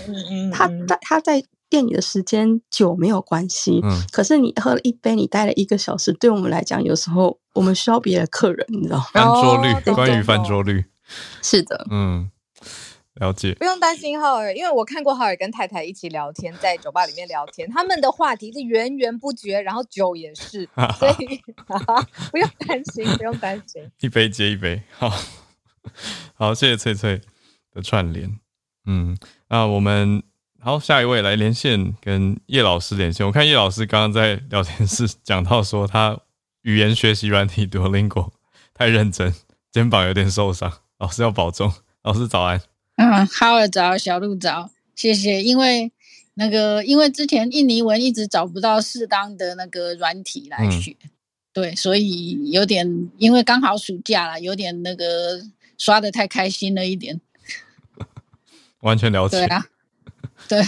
[0.52, 9.04] 他嗯在他在店里的时间久没有关系，嗯可是你喝了一杯，你待了一个小时，对我们来讲，有时候我们需要别的客人，你知道吗？
[9.12, 10.84] 翻桌率关于翻桌率，
[11.42, 12.30] 是的，嗯，
[13.14, 13.54] 了解。
[13.54, 21.40] 不用担心浩尔，因为我看过浩尔跟太太一起聊天，在酒吧里面聊天，他们的话题是源源不绝，然后酒也是， 所以
[22.30, 23.82] 不用担心，不用担心。
[24.00, 25.10] 一杯接一杯，好
[26.34, 27.20] 好，谢谢翠翠
[27.72, 28.38] 的串联。
[28.86, 29.16] 嗯，
[29.48, 30.22] 那我们
[30.60, 33.26] 好，下一位来连线跟叶老师连线。
[33.26, 36.18] 我看叶老师刚刚在聊天室 讲到说，他
[36.62, 38.30] 语言学习软体 Duolingo
[38.72, 39.34] 太认真，
[39.70, 41.72] 肩膀有点受伤，老师要保重。
[42.02, 42.60] 老师早安。
[42.96, 45.42] 嗯，哈尔早，小鹿早，谢谢。
[45.42, 45.90] 因为
[46.34, 50.96] 那个，因为之前印尼文一直找不到适当的那个软体来嗯学，
[51.52, 55.40] 对，所以有点，因为刚好暑假了，有点那个
[55.78, 57.20] 刷的太开心了一点。
[58.80, 59.38] 完全了解。
[59.38, 59.66] 对啊，
[60.48, 60.62] 对。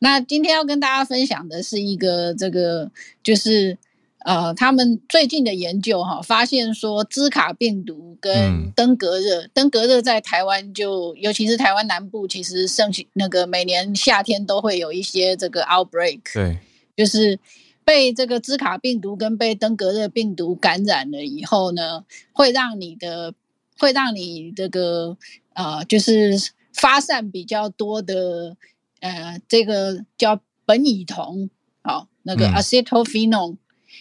[0.00, 2.90] 那今天要跟大家分享的是一个这个，
[3.22, 3.78] 就是
[4.24, 16.58] 呃，他们最近的研究哈，发现说兹卡病毒跟嗯登革热，登革热在台湾就，尤其是台湾南部，其实盛行那个每年夏天都会有一些这个 outbreak，对，
[16.96, 17.38] 就是。
[17.84, 23.34] 被这个兹卡病毒跟被登革热病毒感染了以后呢，会让你的
[23.82, 25.16] 会让你这个
[25.54, 26.38] 呃，就是
[26.72, 28.56] 发散比较多的
[29.00, 31.50] 呃，这个叫苯乙酮，
[31.82, 32.54] 好、那个嗯。
[32.54, 33.56] acetophenone、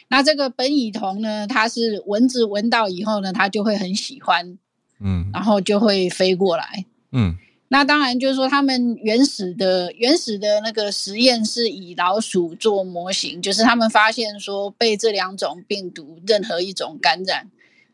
[0.10, 4.60] 那这个苯乙酮呢，它是蚊子闻到以后呢，它就会很喜欢，
[5.00, 5.32] 嗯。
[5.34, 6.86] 然后就会飞过来。
[7.12, 7.36] 嗯。
[7.70, 17.50] 那当然就是说，他们原始的原始的那个实验是以老鼠做模型，就是他们发现说，被这两种病毒任何一种感染，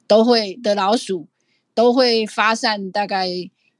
[0.05, 1.27] 都会的老鼠
[1.78, 3.30] 都会发散大概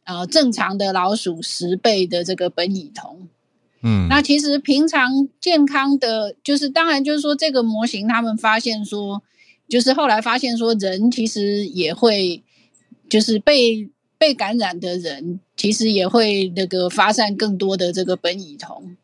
[0.04, 3.28] 呃正常的老鼠十倍的这个苯乙酮。
[3.82, 9.24] 嗯，那其实平常健康的，就是当然就是说这个模型，他们发现说，
[9.68, 12.44] 就是后来发现说，人其实也会，
[13.10, 13.90] 就是被
[14.20, 18.96] 被感染的人，其实也会那个发散更多的这个苯乙酮。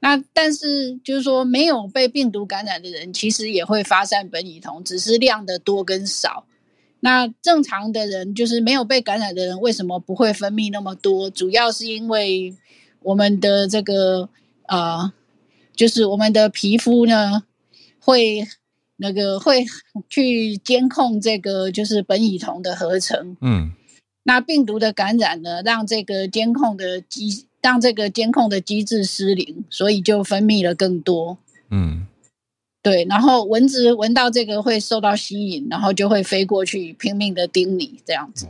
[0.00, 6.44] 那但是就是说，没有被病毒感染的人，其实也会发散苯乙酮，只是量的多跟少。
[7.04, 11.28] 那正常的人，就是没有被感染的人，为什么不会分泌那么多？
[11.28, 12.54] 主要是因为
[13.02, 14.28] 我们的这个
[14.68, 15.12] 呃，
[15.74, 17.42] 就是我们的皮肤呢，
[17.98, 18.46] 会
[18.98, 19.66] 那个会
[20.08, 23.36] 去监控这个就是苯乙酮的合成。
[23.40, 23.72] 嗯
[24.22, 31.38] 那病毒的感染呢，让这个监控的机让这个监控的机制失灵，所以就分泌了更多。
[31.68, 32.06] 嗯
[32.82, 38.48] 对，然后蚊子闻到这个会受到吸引，然后就会飞过去拼命的叮你，这样子。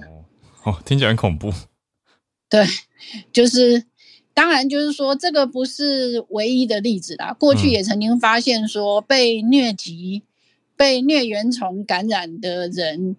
[0.65, 1.53] 哦，听起来很恐怖。
[2.49, 2.67] 对，
[3.33, 3.85] 就是
[4.33, 7.35] 当然就是说这个不是唯一的例子啦。
[7.35, 10.23] 过去嗯也曾经发现说被疟疾、
[10.77, 13.17] 被疟原虫感染的人，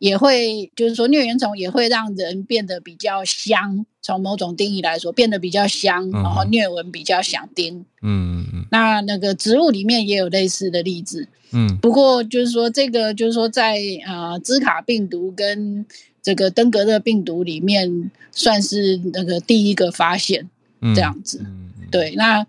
[0.00, 3.86] 也会就是说疟原虫也会让人变得比较香。
[4.02, 7.84] 从某种定义来说，变得比较香，嗯然后疟蚊比较想叮。
[8.00, 11.28] 嗯嗯那那个植物里面也有类似的例子。
[11.52, 15.84] 嗯不过就是说，这个就是说在，呃兹卡病毒跟
[16.22, 20.48] 这个登革热病毒里面，算是那个第一个发现
[20.80, 21.42] 嗯，这样子。
[21.44, 22.46] 嗯，嗯，对，那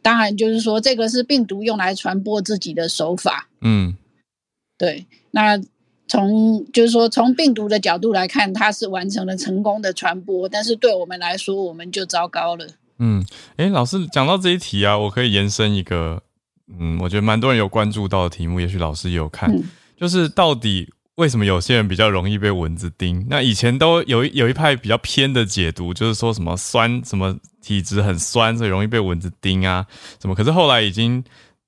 [0.00, 3.50] 当然就是说，这个是病毒用来传播自己的手法。
[3.60, 3.94] 嗯
[4.78, 5.60] 对，那
[6.06, 12.66] 从就是说从病毒的角度来看，它是完成了成功的传播，但是对我们来说，我们就糟糕了。
[12.98, 13.24] 嗯，
[13.56, 16.22] 诶，老师讲到这一题啊，我可以延伸一个，
[16.78, 19.62] 嗯，我觉得蛮多人有关注到的题目，也许老师也有看，嗯
[19.96, 23.24] 就是到底为什么有些人比较容易被蚊子叮？
[23.30, 29.86] 那以前都有一有一派比较偏的解读，就是说什么酸，什么体质很酸，所以容易被蚊子叮啊，
[30.20, 30.34] 什么？
[30.34, 31.24] 可是后来已经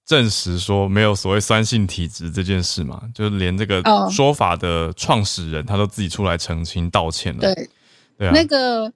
[0.07, 4.09] 证实说没有所谓酸性体质这件事嘛，就是连这个哦。
[4.09, 7.41] 说法的创始人他都自己出来澄清道歉了。
[7.41, 7.69] 对，
[8.17, 8.93] 对啊，那个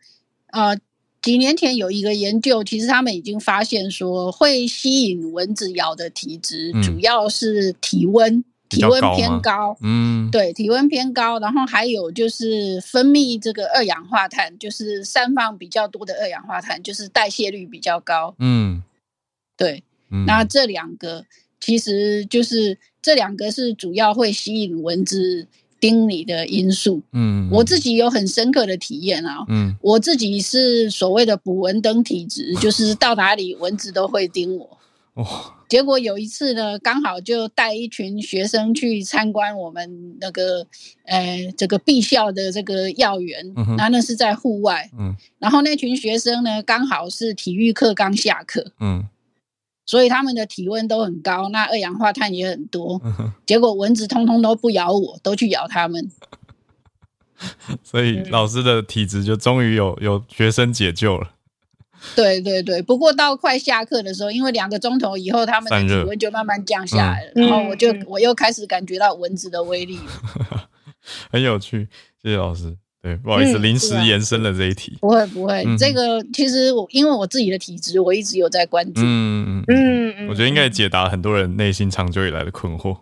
[0.52, 0.78] 呃，
[1.20, 6.80] 几年前有一个研究，其实他们已经发现说，会吸引蚊子咬的体质，嗯。
[6.80, 9.76] 主要是体温，体温偏高。
[9.82, 18.36] 嗯，对，体温偏高，然后还有就是分泌这个二氧化碳，就是散放比较多的二氧化碳，就是代谢率比较高。
[18.38, 18.84] 嗯。
[19.56, 21.24] 对，嗯，那这两个
[21.60, 25.46] 其实就是这两个是主要会吸引蚊子
[25.78, 27.02] 叮你的因素。
[27.12, 29.74] 嗯，我自己有很深刻的体验啊，嗯。
[29.80, 34.78] 我自己是所谓的捕蚊灯体质，就是到哪里蚊子都会叮我。
[35.14, 35.54] 哦。
[35.70, 40.66] 结果有一次呢，刚好就带一群学生去参观我们那个
[41.04, 45.14] 呃这个毕校的这个药园嗯，那、那是在户外，嗯。
[45.38, 49.06] 然后那群学生呢刚好是体育课刚下课，嗯
[49.90, 53.02] 所以他们的体温都很高，那二氧化碳也很多，
[53.44, 56.08] 结果蚊子通通都不咬我，都去咬他们。
[57.82, 61.32] 所以老师的体质就终于有有学生解救了。
[62.14, 70.68] 对对对，不过到快下课的时候，因为两个钟头以后，他们的体温就慢慢降下来了，嗯然后我就嗯我又开始感觉到蚊子的威力了。
[71.32, 71.88] 很有趣，
[72.22, 72.76] 谢谢老师。
[73.02, 74.98] 对，不好意思，嗯临时延伸了这一题。
[75.00, 79.00] 不会不会，这个其实我因为我自己的体质，我一直有在关注。
[79.02, 82.98] 嗯嗯，嗯嗯，我觉得应该解答很多人内心长久以来的困惑。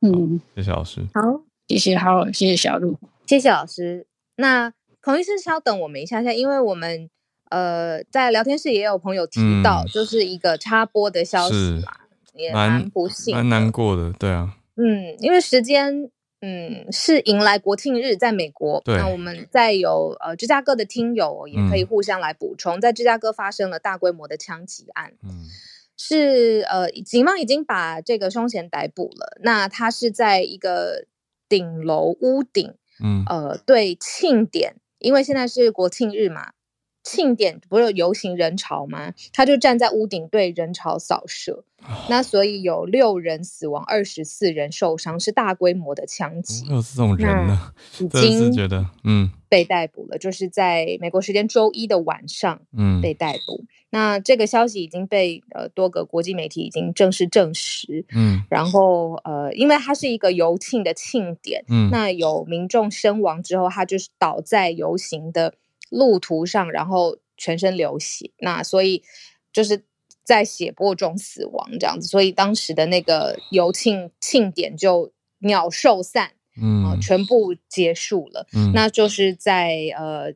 [0.00, 1.00] 嗯，谢谢老师。
[1.12, 1.22] 好，
[1.66, 2.96] 谢谢，好，谢谢小鹿。
[3.26, 4.06] 谢谢老师。
[4.36, 7.08] 那孔医师稍等我们一下下，因为我们
[7.50, 11.92] 呃在聊天室也有朋友提到，嗯就是一个插播的消息是嘛，
[12.34, 16.10] 也蛮蛮不幸的，蛮难过的，对啊，嗯，因为时间，
[16.46, 18.80] 嗯，是迎来国庆日，在美国。
[18.84, 25.44] 对那我们再有呃芝加哥的听友哦也可以嗯互相来补充，在芝加哥发生了大规模的枪击案，嗯
[25.96, 29.38] 是呃警方已经把这个凶嫌逮捕了。
[29.42, 31.06] 那他是在一个
[31.48, 36.52] 顶楼屋顶，嗯呃，对庆典，因为现在是国庆日嘛。
[37.06, 39.14] 庆典不是游行人潮吗？
[39.32, 41.62] 他就站在屋顶对人潮扫射，
[42.10, 47.72] 那所以有六人死亡，二十四人受伤，是大规模的枪击有这种人呢？
[48.00, 53.64] 已经觉得，嗯被逮捕了，就是在美国时间周一的晚上嗯被逮捕。
[53.90, 65.54] 那这个消息已经被呃多个国际媒体已经正式证实，嗯然后呃，因为它是一个游庆的庆典，嗯那有民众身亡之后，他就是倒在游行的
[65.90, 69.02] 路途上，然后全身流血，那所以
[69.52, 69.84] 就是
[70.24, 77.00] 在血泊中死亡这样子，所以当时的那个游庆庆典就鸟兽散啊、嗯。
[77.00, 78.46] 全部结束了。
[78.52, 80.32] 嗯，那就是在呃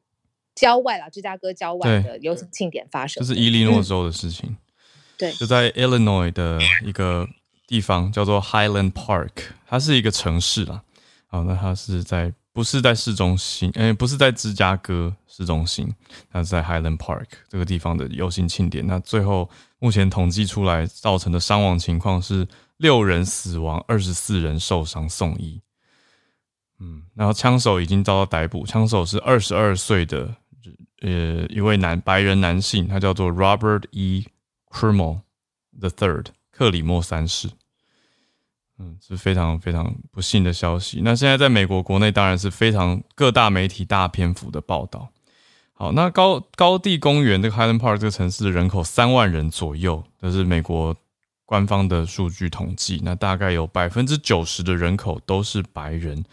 [0.54, 3.40] 郊外啦，芝加哥郊外的游行庆典发生的，这是。
[3.40, 3.82] 伊利诺嗯。
[3.82, 4.56] 州的事情，
[5.16, 5.32] 对。
[5.32, 7.26] 就在 Illinois 的一个
[7.66, 9.30] 地方叫做 Highland Park，
[9.66, 10.82] 它是一个城市啦。
[11.26, 15.92] 好，那它是在不是在市中心，诶、不是在芝加哥市中心，
[16.32, 18.86] 那是在 Highland Park 这个地方的游行庆典。
[18.86, 19.48] 那最后
[19.78, 22.46] 目前统计出来造成的伤亡情况是
[22.76, 25.60] 六人死亡，二十四人受伤送医。
[26.78, 30.34] 嗯，然后枪手已经遭到逮捕，枪手是二十二岁的
[31.02, 34.26] 呃一位男白人男性，他叫做 Robert E.
[34.72, 35.22] Crumel
[35.78, 37.50] the Third 克里莫三世。
[38.82, 41.02] 嗯，是非常非常不幸的消息。
[41.04, 45.10] 那现在在美国国内当然是非常各大媒体大篇幅的报道。
[45.74, 50.96] 好，那高高地公园这个 Highland Park 这个城市的人口三万人左右，这是美国
[51.44, 53.00] 官方的数据统计。
[53.04, 56.24] 那大概有百分之九十的人口都是白人。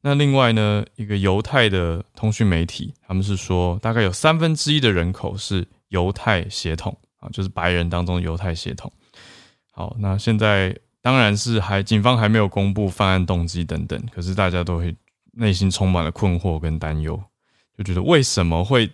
[0.00, 8.92] 那另外呢，一个犹太的通讯媒体，他们是说大概有三分之一的人口是犹太血统啊，就是白人当中的犹太血统。
[9.72, 14.96] 好，那现在当然是还警方还没有公布犯案动机等等，可是大家都会
[15.32, 17.22] 内心充满了困惑跟担忧，
[17.76, 18.90] 就觉得为什么会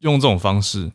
[0.00, 0.90] 用这种方式，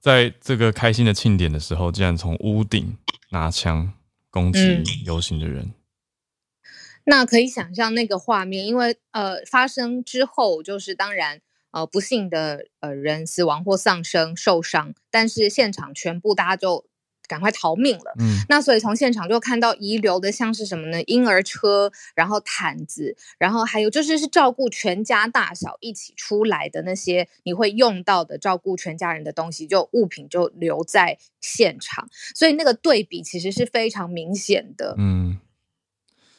[0.00, 2.98] 在这个开心的庆典的时候，竟然从屋顶
[3.30, 3.92] 拿枪
[4.28, 5.72] 攻击嗯游行的人？
[7.04, 11.40] 那可以想象那个画面，因为呃发生之后，就是当然
[11.70, 16.86] 呃不幸的呃人死亡或丧生受伤，但是现场全部大家就
[17.26, 18.14] 赶快逃命了。
[18.18, 21.02] 嗯那所以从现场就看到遗留的像是什么呢？
[21.04, 34.94] 婴儿车，然后毯子，然后还有就是是照顾全家大小一起出来的那些你会用到的照顾全家人的东西，就物品就留在现场，所以那个对比其实是非常明显的。
[34.98, 35.38] 嗯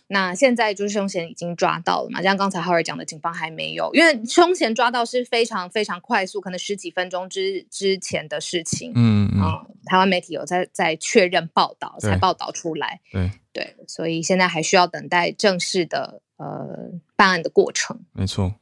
[0.07, 2.21] 那现在就是凶嫌已经抓到了嘛？
[2.21, 8.91] 像刚才浩尔讲的，警方还没有，因为凶嫌抓到是非常非常快速，可能十几分钟之之前的事情。
[8.95, 17.99] 嗯嗯，啊、台湾媒体有在在确认报道才对报道出来，对，对，所以现在还需要等待正式的呃办案的过程。
[18.13, 18.53] 没错。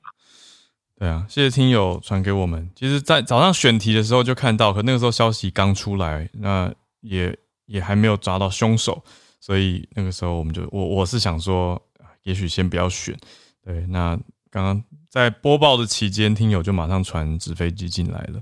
[0.95, 2.69] 对啊，谢谢听友传给我们。
[2.75, 9.03] 其实，在早上选题的时候就看到，可那个时候消息刚出来，那也也还没有抓到凶手，
[9.43, 11.77] 所以那个时候我们就我我是想说，
[12.23, 13.13] 也许先不要选。
[13.61, 14.17] 对，那
[14.49, 18.41] 刚刚在播报的期间，听友就马上传纸飞机进来了，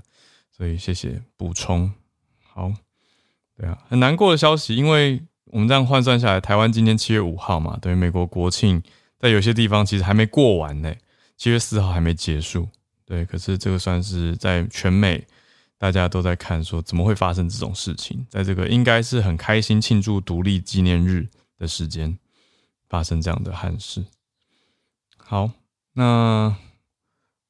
[0.56, 1.92] 所以谢谢补充。
[2.44, 2.72] 好，
[3.56, 8.80] 对啊，很难过的消息，因为我们这样换算下来，台湾今天七月五号嘛，等于美国国庆，
[9.18, 10.94] 在有些地方其实还没过完呢。
[11.36, 12.68] 七月四号还没结束，
[13.04, 15.26] 对，可是这个算是在全美
[15.82, 21.26] 大家都在看，说怎么会发生这种事情，在这个应该是很开心庆祝独立纪念日
[21.58, 22.16] 的时间
[22.88, 24.04] 发生这样的憾事。
[25.18, 25.50] 好，
[25.94, 26.54] 那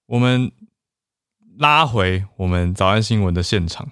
[0.07, 0.51] 我们
[1.59, 3.91] 拉回我们早安新闻的现场，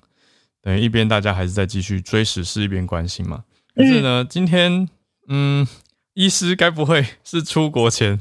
[0.62, 3.44] 等于一边大家还是在继续追时事，一边关心嘛。
[3.74, 4.88] 但是呢，今天
[5.28, 5.68] 嗯，
[6.14, 8.18] 医师该不会是出国前？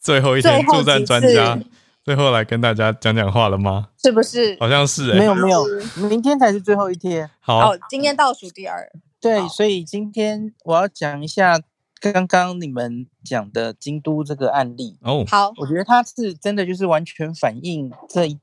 [0.00, 1.56] 最后一天助战专家，
[2.04, 3.88] 最后来跟大家讲讲话了吗？
[3.96, 4.54] 是不是？
[4.60, 5.64] 好像是，没有没有，
[6.06, 7.30] 明天才是最后一天。
[7.40, 8.92] 好，今天倒数第二。
[9.18, 11.58] 对，所以今天我要讲一下
[11.98, 14.98] 刚刚你们讲的京都这个案例。
[15.00, 18.38] 哦，好，我觉得它是真的，就是完全反映这一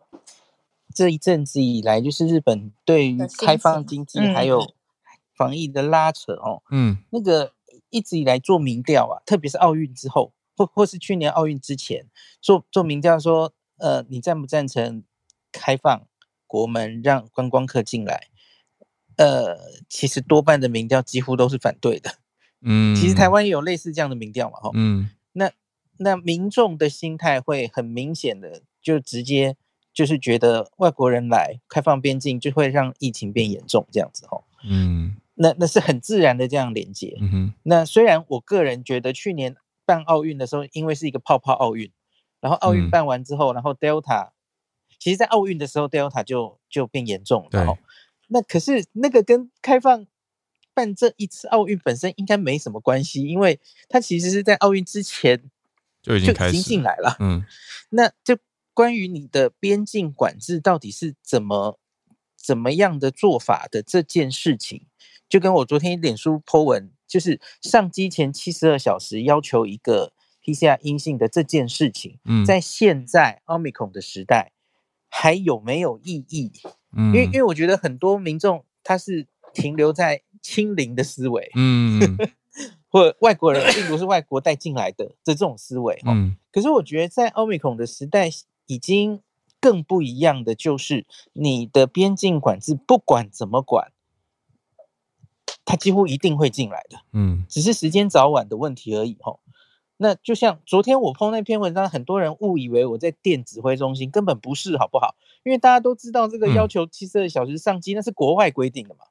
[0.96, 4.74] 这一阵子以来，就是日本对于开放经济还有
[5.38, 6.64] 防疫的拉扯哦。
[6.72, 7.52] 嗯，那个
[7.92, 10.34] 一直以来做民调啊，特别是奥运之后。
[10.56, 12.06] 或或是去年奥运之前
[12.42, 15.04] 做做民调说，呃，你赞不赞成
[15.52, 16.08] 开放
[16.46, 18.28] 国门让观光客进来？
[19.18, 22.16] 呃，其实多半的民调几乎都是反对的。
[22.62, 24.70] 嗯，其实台湾也有类似这样的民调嘛，哈。
[24.74, 25.52] 嗯，那
[25.98, 29.56] 那民众的心态会很明显的就直接
[29.94, 34.44] 就是觉得外国人来开放边境就会让疫情变严重这样子，哈。
[34.64, 37.18] 嗯，那那是很自然的这样连接。
[37.20, 39.56] 嗯哼，那虽然我个人觉得去年。
[39.92, 41.92] 办奥运的时候，因为是一个泡泡奥运，
[42.40, 44.30] 然后奥运办完之后，然后 Delta，
[44.98, 47.78] 其实，在奥运的时候，Delta 就就变严重了。
[48.28, 50.08] 那可是那个跟开放
[50.74, 55.52] 办这一次奥运本身应该没什么关系，因为它其实是在奥运之前
[56.02, 57.18] 就已经开始进来了。
[57.20, 57.44] 嗯，
[57.90, 58.38] 那就
[58.74, 61.78] 关于你的边境管制到底是怎么
[62.38, 64.86] 怎么样的做法的这件事情，
[65.28, 66.90] 就跟我昨天脸书 po 文。
[67.12, 74.54] 就是上机前七十二小时要求一个 PCR 阴性的这件事情，嗯在现在奥密克戎的时代
[75.10, 76.50] 还有没有意义？
[76.96, 82.18] 嗯，因为因为我觉得很多民众他是停留在清零的思维，嗯，
[82.88, 88.30] 或外国人病毒是外国带进来的这种思维，嗯，可是我觉得在奥密克戎的时代
[88.68, 89.20] 已经
[89.60, 93.92] 更不一样的就是你的边境管制不管怎么管。
[95.66, 99.40] 他几乎一定会进来的，嗯，只是时间早晚的问题而已，吼。
[99.98, 105.16] 那就像昨天我 PO 那篇文章，很多人误以为我在电指挥中心，根本不是，好不好？
[105.44, 109.06] 因为大家都知道这个要求七十二小时上机，那是国外规定的嘛。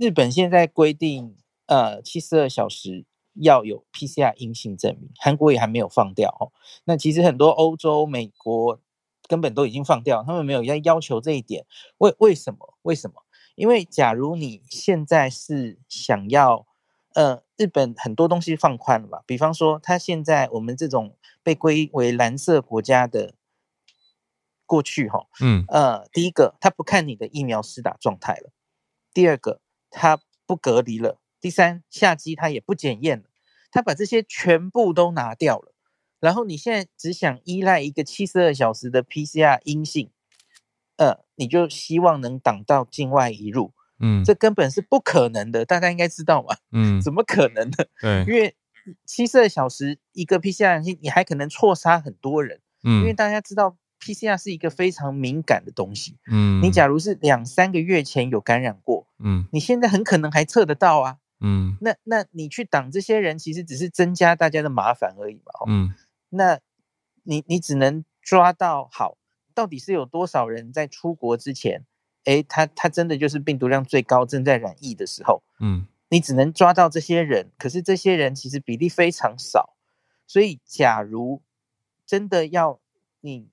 [0.00, 1.36] 日本现在规定，
[1.66, 6.50] 呃，七十二小时要有 PCR 阴性证明，韩国也还没有放掉，哦。
[6.84, 8.80] 那其实很多欧洲、美国
[9.28, 11.66] 根本都已经放掉，他们没有要要求这一点。
[11.98, 12.74] 为为什么？
[12.80, 13.22] 为什么？
[13.54, 16.66] 因为假如你现在是想要，
[17.14, 23.34] 呃，日本很多东西放宽了吧，比方说，他现在我们这种被归为蓝色国家的
[24.66, 28.50] 过去，哈，嗯，呃，第一个，他不看你的疫苗施打状态了；
[29.12, 33.24] 第二个，他不隔离了；第三，下机他也不检验了，
[33.70, 35.72] 他把这些全部都拿掉了，
[36.18, 40.10] 然后你现在只想依赖一个七十二小时的 PCR 阴性。
[40.96, 47.76] 呃，你就希望能挡到境外一入，嗯，这根本是不可能的，大家应该知道嘛， 嗯，怎么可能呢？
[48.00, 48.54] 对，因为
[49.04, 65.94] 七十二小时一个 PCR 阳性，你还可能错杀很多人，嗯，因为大家知道 PCR 是一个非常敏感的东西，嗯，你假如是两三个月前有感染过，嗯，你现在很可能还测得到啊，嗯，那那你去挡这些人，其实只是增加大家的麻烦而已嘛，嗯，
[66.28, 66.60] 那
[67.22, 69.16] 你你只能抓到好。
[69.54, 71.86] 到底是有多少人在出国之前，
[72.24, 79.76] 哎，他他真的就是病毒量最高，正在染疫的时候，嗯，你只能抓到这些人，可是这些人其实比例非常少，
[80.26, 81.42] 所以假如
[82.04, 82.80] 真的要
[83.20, 83.48] 你，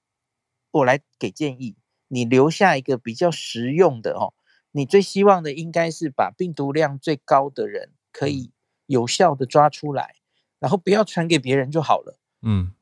[0.71, 1.77] 我来给建议，
[2.07, 4.33] 你留下一个比较实用的哦，
[4.71, 8.51] 你最希望的应该是把病毒量最高的人可以
[8.87, 10.15] 有效的抓出来，
[10.59, 12.73] 然后不要传给别人就好了，嗯。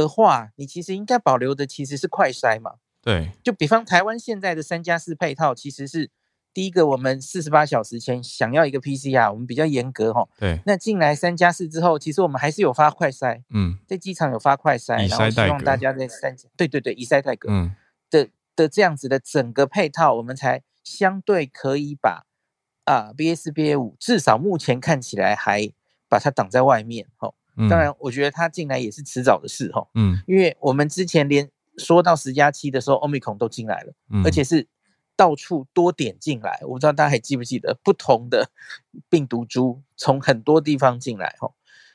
[0.00, 2.74] 的话，你其实应该保留的其实是快筛嘛？
[3.00, 6.10] 对，就比方台湾现在的三加四配套，其实是
[6.52, 10.28] 第一个，我们四十八小时前想要一个 PCR，我们比较严格哈。
[10.38, 17.74] 对，那进来三加四之后，其实我们还是有发快筛，嗯在机场有发快筛，然后希望大家在三对对对以筛代隔嗯
[18.10, 22.26] 的的这样子的整个配套，我们才相对可以把
[22.84, 25.70] 啊 BA 四 BA 五至少目前看起来还
[26.08, 27.32] 把它挡在外面哈。
[27.56, 33.92] 嗯，当然，我觉得它进来也是迟早的事哈，嗯，因为我们之前连说到十加七的时候，Omicron 都进来了。
[34.10, 34.66] 嗯，而且是
[35.16, 36.58] 到处多点进来。
[36.62, 38.50] 我不知道大家还记不记得，不同的
[39.08, 41.52] 病毒株从很多地方进来哈，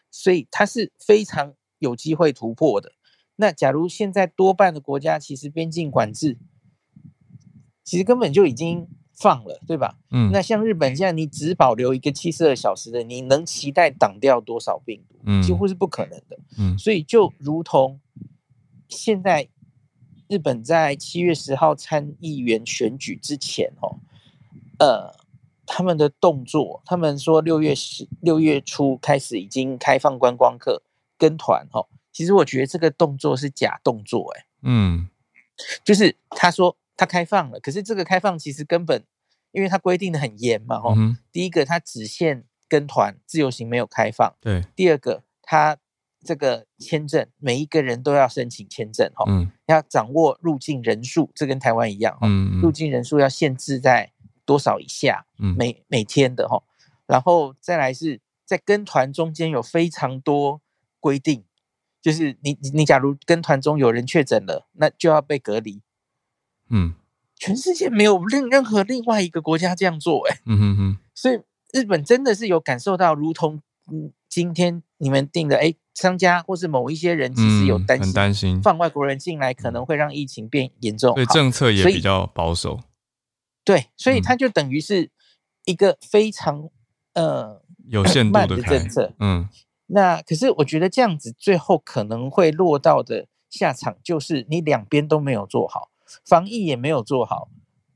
[0.09, 2.91] 所以它是非常有机会突破的。
[3.35, 6.37] 那假如现在多半的国家其实边境管制，
[7.83, 8.87] 其实根本就已经
[9.21, 9.95] 放了，对吧？
[10.09, 15.19] 嗯，那像日本现在你只保留一个七十二小时的，你能期待挡掉多少病毒？
[15.25, 16.39] 嗯几乎是不可能的。
[16.57, 17.99] 嗯所以就如同
[18.89, 19.47] 现在
[20.27, 23.99] 日本在七月十号参议员选举之前，哦，
[24.79, 25.13] 呃，
[25.65, 30.81] 他们的动作，他们说六月十六月初开始已经开放观光客
[31.17, 35.07] 跟团，哦，其实我觉得这个动作是假动作，哎，嗯
[35.83, 39.03] 就是他说他开放了，可是这个开放其实根本，
[39.51, 44.33] 因为它规定的很严嘛，哦，嗯，第一个它只限跟团，自由行没有开放。
[44.39, 45.77] 对，第二个，它
[46.23, 54.11] 这个签证每一个人都要申请签证哈，嗯要掌握入境人数，这跟台湾一样哈，嗯嗯入境人数要限制在
[54.45, 56.63] 多少以下，嗯每每天的哈，
[57.07, 60.61] 然后再来是在跟团中间有非常多
[60.99, 61.43] 规定，
[62.01, 65.81] 就是你你你假如跟团中有人确诊了，那就要被隔离。
[66.69, 66.95] 嗯
[67.41, 70.37] 全世界没有任任何另外一个国家这样做、哎。
[70.45, 71.39] 嗯哼哼，所以
[71.73, 73.59] 日本真的是有感受到，如同
[73.91, 81.15] 嗯，今天你们定的，哎，商家或是某一些人其实有嗯很担心，担心，放外国人进来可能会让疫情变严重。
[81.15, 82.79] 所以政策也比较保守，
[83.65, 85.09] 对，所以嗯它就等于是
[85.65, 86.69] 一个非常
[87.15, 89.13] 呃有限度的的政策。
[89.19, 89.49] 嗯
[89.87, 95.89] 那可是我觉得这样子最后可能会落到的下场就是你两边都没有做好，
[96.25, 97.49] 防疫也没有做好，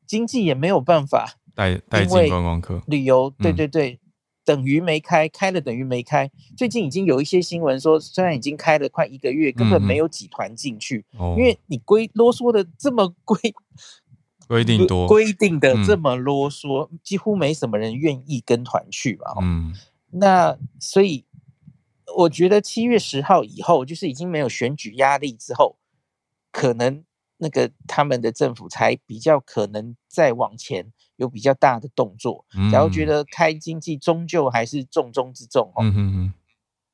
[0.05, 3.99] 经济也没有办法带带进观光客，旅游，对嗯对对，
[4.43, 6.29] 等于没开，开了等于没开。
[6.55, 13.37] 最近已经有一些新闻说，虽然已经开了快一个月，根本没有几团进去，哦，因为你规啰嗦的这么规
[14.47, 19.31] 规定多，规定的这嗯么啰嗦，几乎没什么人愿意跟团去嘛。
[19.31, 19.73] 哦嗯
[20.17, 21.25] 那所以
[22.15, 25.77] 我觉得七月十号以后，就是已经没有选举压力之后，
[26.51, 27.03] 可能
[27.37, 32.45] 那个他们的政府才比较可能再往前有比较大的动作。
[32.71, 33.07] 假如觉嗯。
[33.07, 36.33] 得开经济终究还是重中之重哦，嗯哼哼，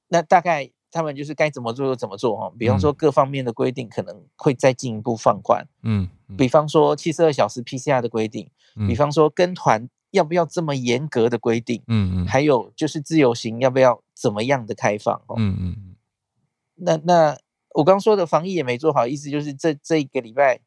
[0.08, 2.54] 那大概他们就是该怎么做就怎么做哦。
[2.58, 2.96] 比方说嗯。
[2.96, 6.38] 各方面的规定可能会再进一步放宽，嗯嗯。
[6.38, 8.88] 比方说七十二小时 PCR 的规定，嗯。
[8.88, 12.28] 比方说跟团要不要这么严格的规定，嗯嗯。
[12.28, 15.36] 还有就是自由行要不要怎么样的开放哦。
[15.38, 15.96] 嗯嗯。
[16.76, 17.38] 那那
[17.74, 20.60] 我刚说的防疫也没做好，意思就是这这一个礼拜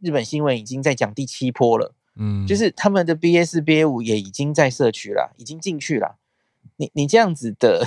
[0.00, 1.94] 日本新闻已经在讲第七波了。
[2.16, 6.18] 嗯，就是他们的 BA 四、BA 五也已经在社区了，已经进去了。
[6.76, 7.86] 你你这样子的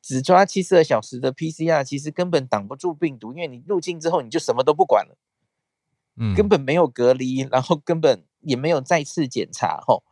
[0.00, 5.16] 只抓七十二小时的 PCR，其实根本挡不住病毒，因为你入境之后你就什么都不管了，
[6.16, 10.04] 嗯根本没有隔离，然后根本也没有再次检查，吼。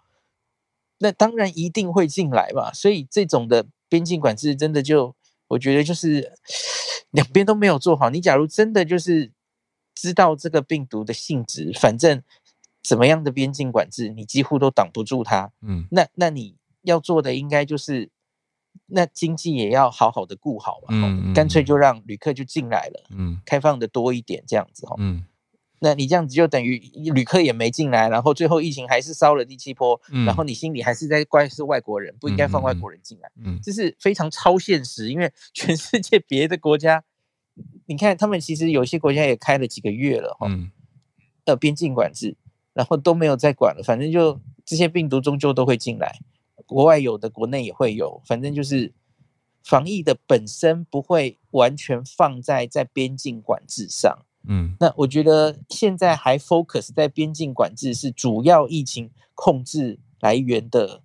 [0.99, 5.15] 那当然一定会进来嘛，所以这种的边境管制真的就，
[5.49, 6.33] 我觉得就是
[7.13, 8.11] 两边都没有做好。
[8.11, 9.31] 你假如真的就是
[9.95, 12.23] 知道这个病毒的性质，反正
[12.83, 15.53] 怎么样的边境管制，你几乎都挡不住它。
[15.63, 18.11] 嗯那那你要做的应该就是，
[18.87, 24.97] 那经济也要好好的顾好嘛，吼嗯嗯干脆就让旅客就进来了，嗯开放的多一点这样子哈。
[24.99, 25.25] 嗯
[25.85, 26.79] 那你这样子就等于
[27.13, 35.11] 旅客也没进来，然后最后疫情还是烧了第七波，嗯然后你心里还是在怪是外国人，不应该放外国人进来，嗯这是非常超现实。
[35.11, 37.03] 因为 全世界别的国家，
[37.87, 40.71] 你看他们其实有些国家也开了几个月了哈，嗯
[41.47, 42.37] 呃，边境管制，
[42.73, 46.21] 然后都没有再管了，反正就这些病毒终究都会进来，
[46.65, 48.93] 国外有的，国内也会有，反正就是
[49.65, 54.25] 防疫的本身不会完全放在在边境管制上。
[54.49, 61.03] 嗯那我觉得现在还 focus 在边境管制是主要疫情控制来源的，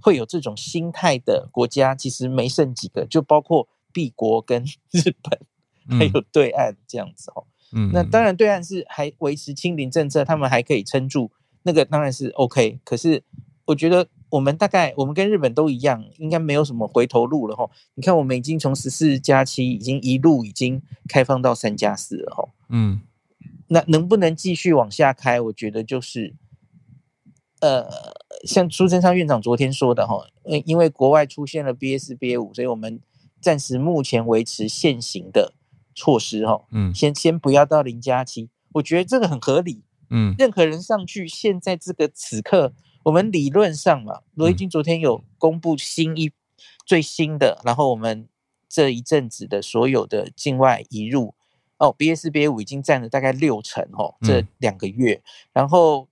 [0.00, 7.44] 会有这种心态的国家，其实没剩几个，就包括 B 国跟日本，还有对岸这样子哦。
[7.72, 11.30] 嗯，那当然，对岸是还维持清零政策，他们还可以撑住，
[11.64, 12.80] 那个当然是 OK。
[12.84, 13.22] 可是
[13.66, 17.68] 我觉得我们大概我们跟日本都一样，应该没有什么回头路了哈。
[17.94, 22.48] 你看，我们已经从十四加七已经一路已经开放到三加四了哈。
[22.68, 23.00] 嗯
[23.68, 25.38] 那能不能继续往下开？
[25.40, 26.34] 我觉得就是，
[27.60, 27.86] 呃，
[28.44, 33.00] 像苏贞昌院长昨天说的哈，因，因为国外出现了四、BA 五，所以我们
[33.40, 35.52] 暂时目前维持现行的
[35.94, 39.84] 措施哈，嗯先先不要到零加七，我觉得这个很合理。
[40.10, 42.72] 嗯任何人上去，现在这个此刻，
[43.04, 46.32] 我们理论上嘛，罗毅军昨天有公布新一
[46.84, 48.28] 最新的，然后我们
[48.68, 51.34] 这一阵子的所有的境外移入，
[51.78, 55.22] 哦，BA 四、BA 五已经占了大概六成哦，这嗯两个月，
[55.52, 56.08] 然后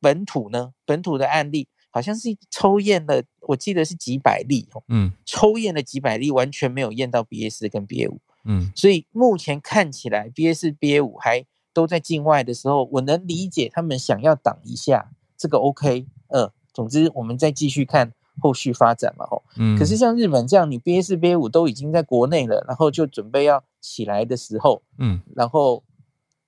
[0.00, 8.20] 本土呢，本土的案例好像是抽验了，我记得是几百例哦，嗯抽验了几百例，完全没有验到 BA 四跟 BA 五。
[8.44, 16.06] 嗯所以目前看起来，BA 四、BA 五还都在境外的时候，我能理解他们想要挡一下，这个 OK。
[16.30, 19.42] 呃，总之我们再继续看后续发展嘛，吼。
[19.56, 25.82] 嗯，可是像日本这样，你 BA 四、BA 五都已经在国内了，然后就准备要起来的时候，嗯然后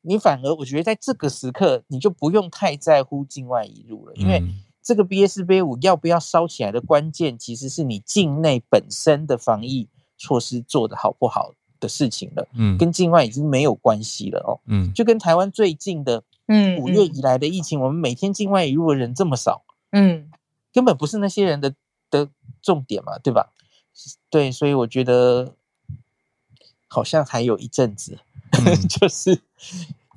[0.02, 12.48] 你反而我觉得在这个时刻，你就不用太在乎境外引入了，因为嗯这个 BA 四、BA 五要不要烧起来的关键，其实是你境内本身的防疫措施做得好不好的事情了。
[12.54, 19.62] 嗯跟境外已经没有关系了哦，嗯就跟台湾最近的嗯五月以来的疫情，我们每天境外引入的人这么少，
[19.92, 20.30] 嗯
[20.72, 21.74] 根本不是那些人的
[22.10, 22.28] 的
[22.60, 23.52] 重点嘛，对吧？
[24.30, 25.54] 对，所以我觉得
[26.88, 28.18] 好像还有一阵子，
[28.52, 29.38] 嗯 就是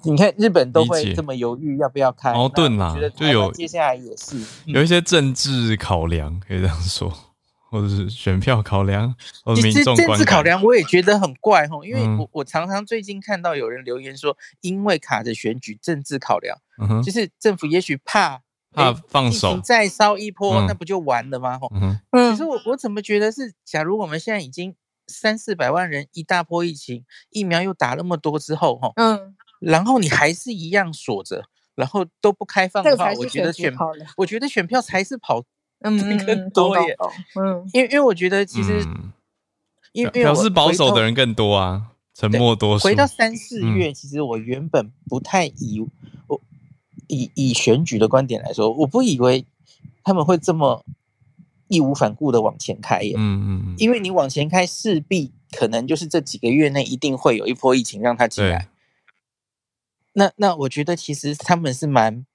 [0.03, 7.11] 你看日本都会这么犹豫要不要开，矛盾啦那我觉得就有接下来也是，有一些政治考量，可以这样说，
[7.69, 9.13] 或者是选票考量，
[9.43, 10.17] 或者民众观感。
[10.19, 16.57] 治考量我也觉得很怪吼，因为嗯我我常常最近看到有人留言说，因为卡着选举政治考量。
[16.77, 18.41] 嗯哼就，是政府也许怕
[18.75, 20.67] 怕诶疫情放手再烧一波，嗯。
[20.67, 21.57] 那不就完了吗？
[21.59, 24.75] 吼、嗯可是我我怎么觉得是，假如我们现在已经
[25.07, 31.45] 三四百万人一大波疫情，疫苗又打那么多之后，吼，嗯，然后你还是一样锁着，
[31.75, 33.73] 然后都不开放的话，我觉得选。
[34.17, 35.43] 我觉得选票才是跑，
[35.81, 36.95] 嗯嗯更嗯，多耶。
[37.39, 37.69] 嗯。
[37.73, 39.11] 因为因为我觉得其实、嗯。
[39.93, 42.83] 因为表示保守的人更多啊，沉默多数。
[42.83, 43.75] 回到三四嗯。
[43.75, 45.87] 月，其实我原本不太以我
[47.07, 49.45] 以以选举的观点来说，我不以为
[50.03, 50.85] 他们会这么
[51.67, 53.13] 义无反顾的往前开耶。
[53.17, 58.69] 嗯嗯嗯，因为你往前开，势必可能就是这几个月内一定会有一波疫情让他进来。
[60.13, 62.25] 那那我觉得其实他们是蛮，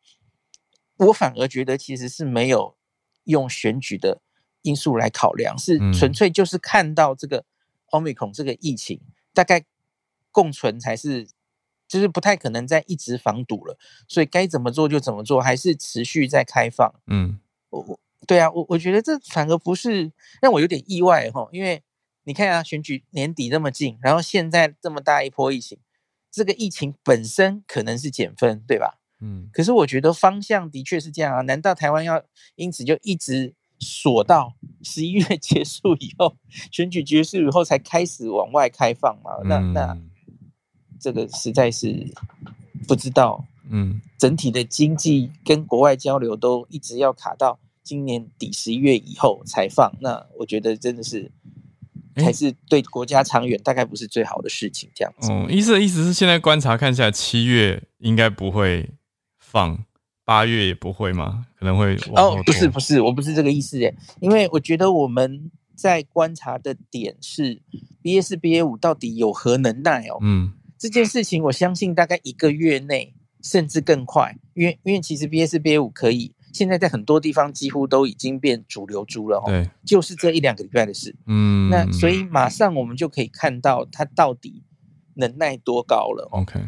[0.96, 2.76] 我反而觉得其实是没有
[3.24, 4.20] 用选举的
[4.62, 7.44] 因素来考量，是嗯纯粹就是看到这个
[7.90, 9.00] 奥密克戎这个疫情
[9.32, 9.64] 大概
[10.30, 11.26] 共存才是，
[11.90, 13.76] 就是不太可能再一直防堵了，
[14.06, 16.94] 所以该怎么做就怎么做，还是持续在开放。
[17.08, 21.82] 嗯我我对啊，我我觉得这反而不是让我有点意外哈，因为
[22.22, 25.78] 你看啊，选举年底那么近，然后现在这么大一波疫情，
[26.30, 29.00] 这个疫情本身可能是减分，对吧？
[29.20, 32.22] 嗯可是我觉得方向的确是这样啊，难道台湾要
[32.54, 36.36] 因此就一直锁到 十一月结束以后，
[36.70, 39.32] 选举结束以后才开始往外开放吗？
[39.44, 40.09] 那那嗯
[41.00, 42.06] 这个实在是
[42.86, 43.44] 不知道。
[43.72, 51.30] 嗯整体的经济跟国外交流都一直要卡到今年底十一月以后才放，那我觉得真的是
[52.14, 55.30] 诶还是对国家长远大概不是最好的事情，这样子。
[55.30, 58.90] 哦，意思的意思是现在观察看下来，七月应该不会
[59.38, 59.84] 放，
[60.24, 61.46] 八月也不会吗？
[61.56, 67.62] 可能会哦，不是不是，我不是这个意思耶，因为我觉得我们在观察的点是
[68.02, 70.18] BA 四 BA 五到底有何能耐哦。
[70.20, 81.14] 嗯这件事情我相信大概一个月内甚至更快，因为因为其实 BA 四 BA 五可以现在在很多地方几乎都已经变主流株了哦，对，就是这一两个礼拜的事。
[81.26, 84.64] 嗯，那所以马上我们就可以看到它到底
[85.16, 86.40] 能耐多高了哦。
[86.40, 86.58] OK，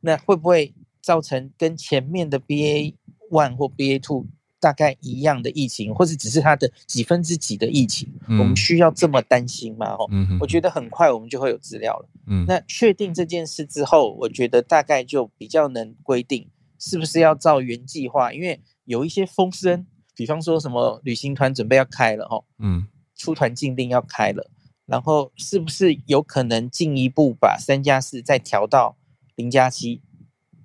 [0.00, 2.94] 那会不会造成跟前面的 BA
[3.30, 4.26] one 或 BA two
[4.60, 8.08] 大概一样的疫情，或者只是它的几分之几的疫情？
[8.28, 9.92] 嗯我们需要这么担心吗？
[9.92, 12.08] 哦，嗯，我觉得很快我们就会有资料了。
[12.26, 16.48] 嗯那确定这件事之后，我觉得大概就比较能规定
[16.78, 22.86] 是不是要照原计划，因为有一些风声，比方说什么旅行团准备要开了哦，嗯
[23.16, 24.50] 出团禁令要开了，
[24.86, 28.96] 然后是不是有可能进一步把三加四再调到
[29.36, 30.02] 零加七，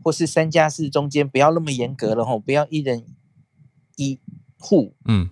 [0.03, 3.05] 或是三加四中间不要那么严格了吼，不要一人
[3.95, 4.19] 一
[4.59, 5.29] 户，嗯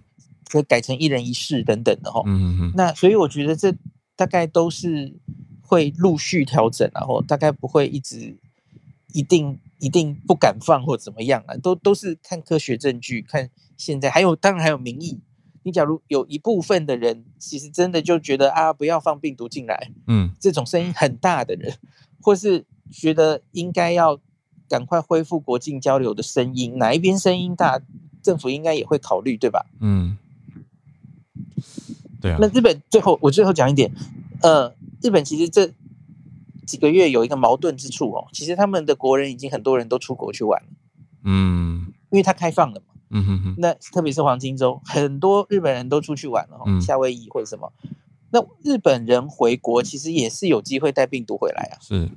[0.50, 2.24] 可改成一人一室等等的吼。
[2.26, 3.74] 嗯嗯那所以我觉得这
[4.16, 5.18] 大概都是
[5.62, 8.38] 会陆续调整，然后大概不会一直
[9.14, 15.22] 一定一定不敢放或怎么样啊，都都是看科学证据，看现在还有当然还有民意。
[15.64, 21.74] 你假如有一部分的人其实真的就觉得啊不要放病毒进来，嗯这种声音很大的人，
[22.20, 24.20] 或是觉得应该要
[24.68, 27.80] 赶快恢复国境交流的声音，哪一边声音大，
[28.22, 29.66] 政府应该也会考虑，对吧？
[29.80, 30.18] 嗯，
[32.22, 33.92] 对啊那，日本最后我最后讲一点，
[34.42, 35.72] 呃，日本其实这
[36.66, 40.70] 几个月有一个矛盾之处哦，其实他们的国人已经很多人都出国去玩了，
[41.24, 42.86] 嗯因为它开放了嘛。
[43.14, 47.74] 嗯哼哼，那特别是黄金周，很多日本人都出去玩了、哦，嗯夏威夷或者什么。
[48.30, 52.10] 那日本人回国其实也是有机会带病毒回来啊，是，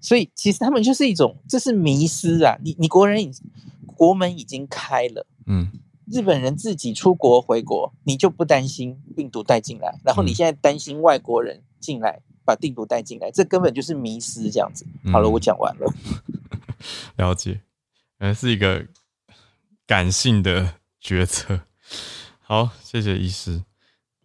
[0.00, 2.58] 所以其实他们就是一种，这是迷失啊。
[2.64, 3.30] 你你国人已
[3.96, 5.72] 国门已经开了，嗯
[6.06, 14.86] 日本人自己出国回国，你就不担心病毒带进来，然后你嗯现在担心外国人进来把病毒带进来，这根本就是迷失这样子。
[15.10, 15.92] 好了，嗯我讲完了。
[17.16, 17.62] 了解，
[18.18, 18.86] 呃是一个
[19.84, 21.62] 感性的决策。
[22.40, 23.64] 好，谢谢医师，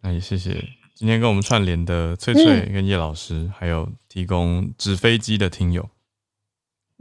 [0.02, 0.64] 那也谢谢
[0.94, 5.88] 今天跟我们串联的翠翠跟叶老师，还有提供纸飞机的听友。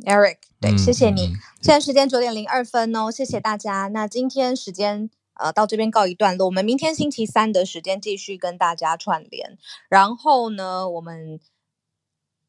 [0.06, 1.34] Eric，对，嗯谢谢你。
[1.62, 3.88] 现在时间九点零二分哦，谢谢大家。
[3.90, 9.58] 那今天时间呃到这边告一段落，我们明天星期三的时间继续跟大家串联。
[9.90, 11.40] 然后呢，我们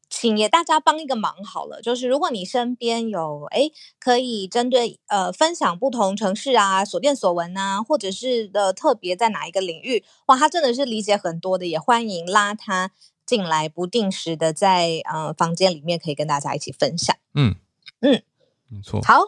[0.09, 12.91] 请也大家帮一个忙好了，就是如果你身边有哎可以针对呃分享不同城市啊所见所闻啊，或者是的特别在哪一个领域，哇，他真的是理解很多的，也欢迎拉他
[13.25, 17.15] 进来，不定时的在呃房间里面可以跟大家一起分享。
[17.35, 17.55] 嗯
[18.01, 18.21] 嗯，
[18.67, 19.01] 没错。
[19.01, 19.19] 好，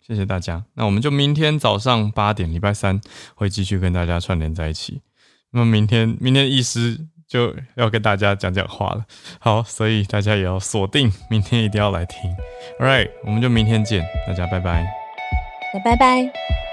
[0.00, 0.64] 谢谢大家。
[0.74, 3.00] 那我们就明天早上八点，礼拜三
[3.34, 5.02] 会继续跟大家串联在一起。
[5.50, 9.04] 那么明天，明天医师就要跟大家讲讲话了。
[9.38, 12.18] 好，所以大家也要锁定，明天一定要来听。
[12.78, 14.86] All right，我们就明天见，大家拜拜。
[15.72, 16.65] 那拜拜。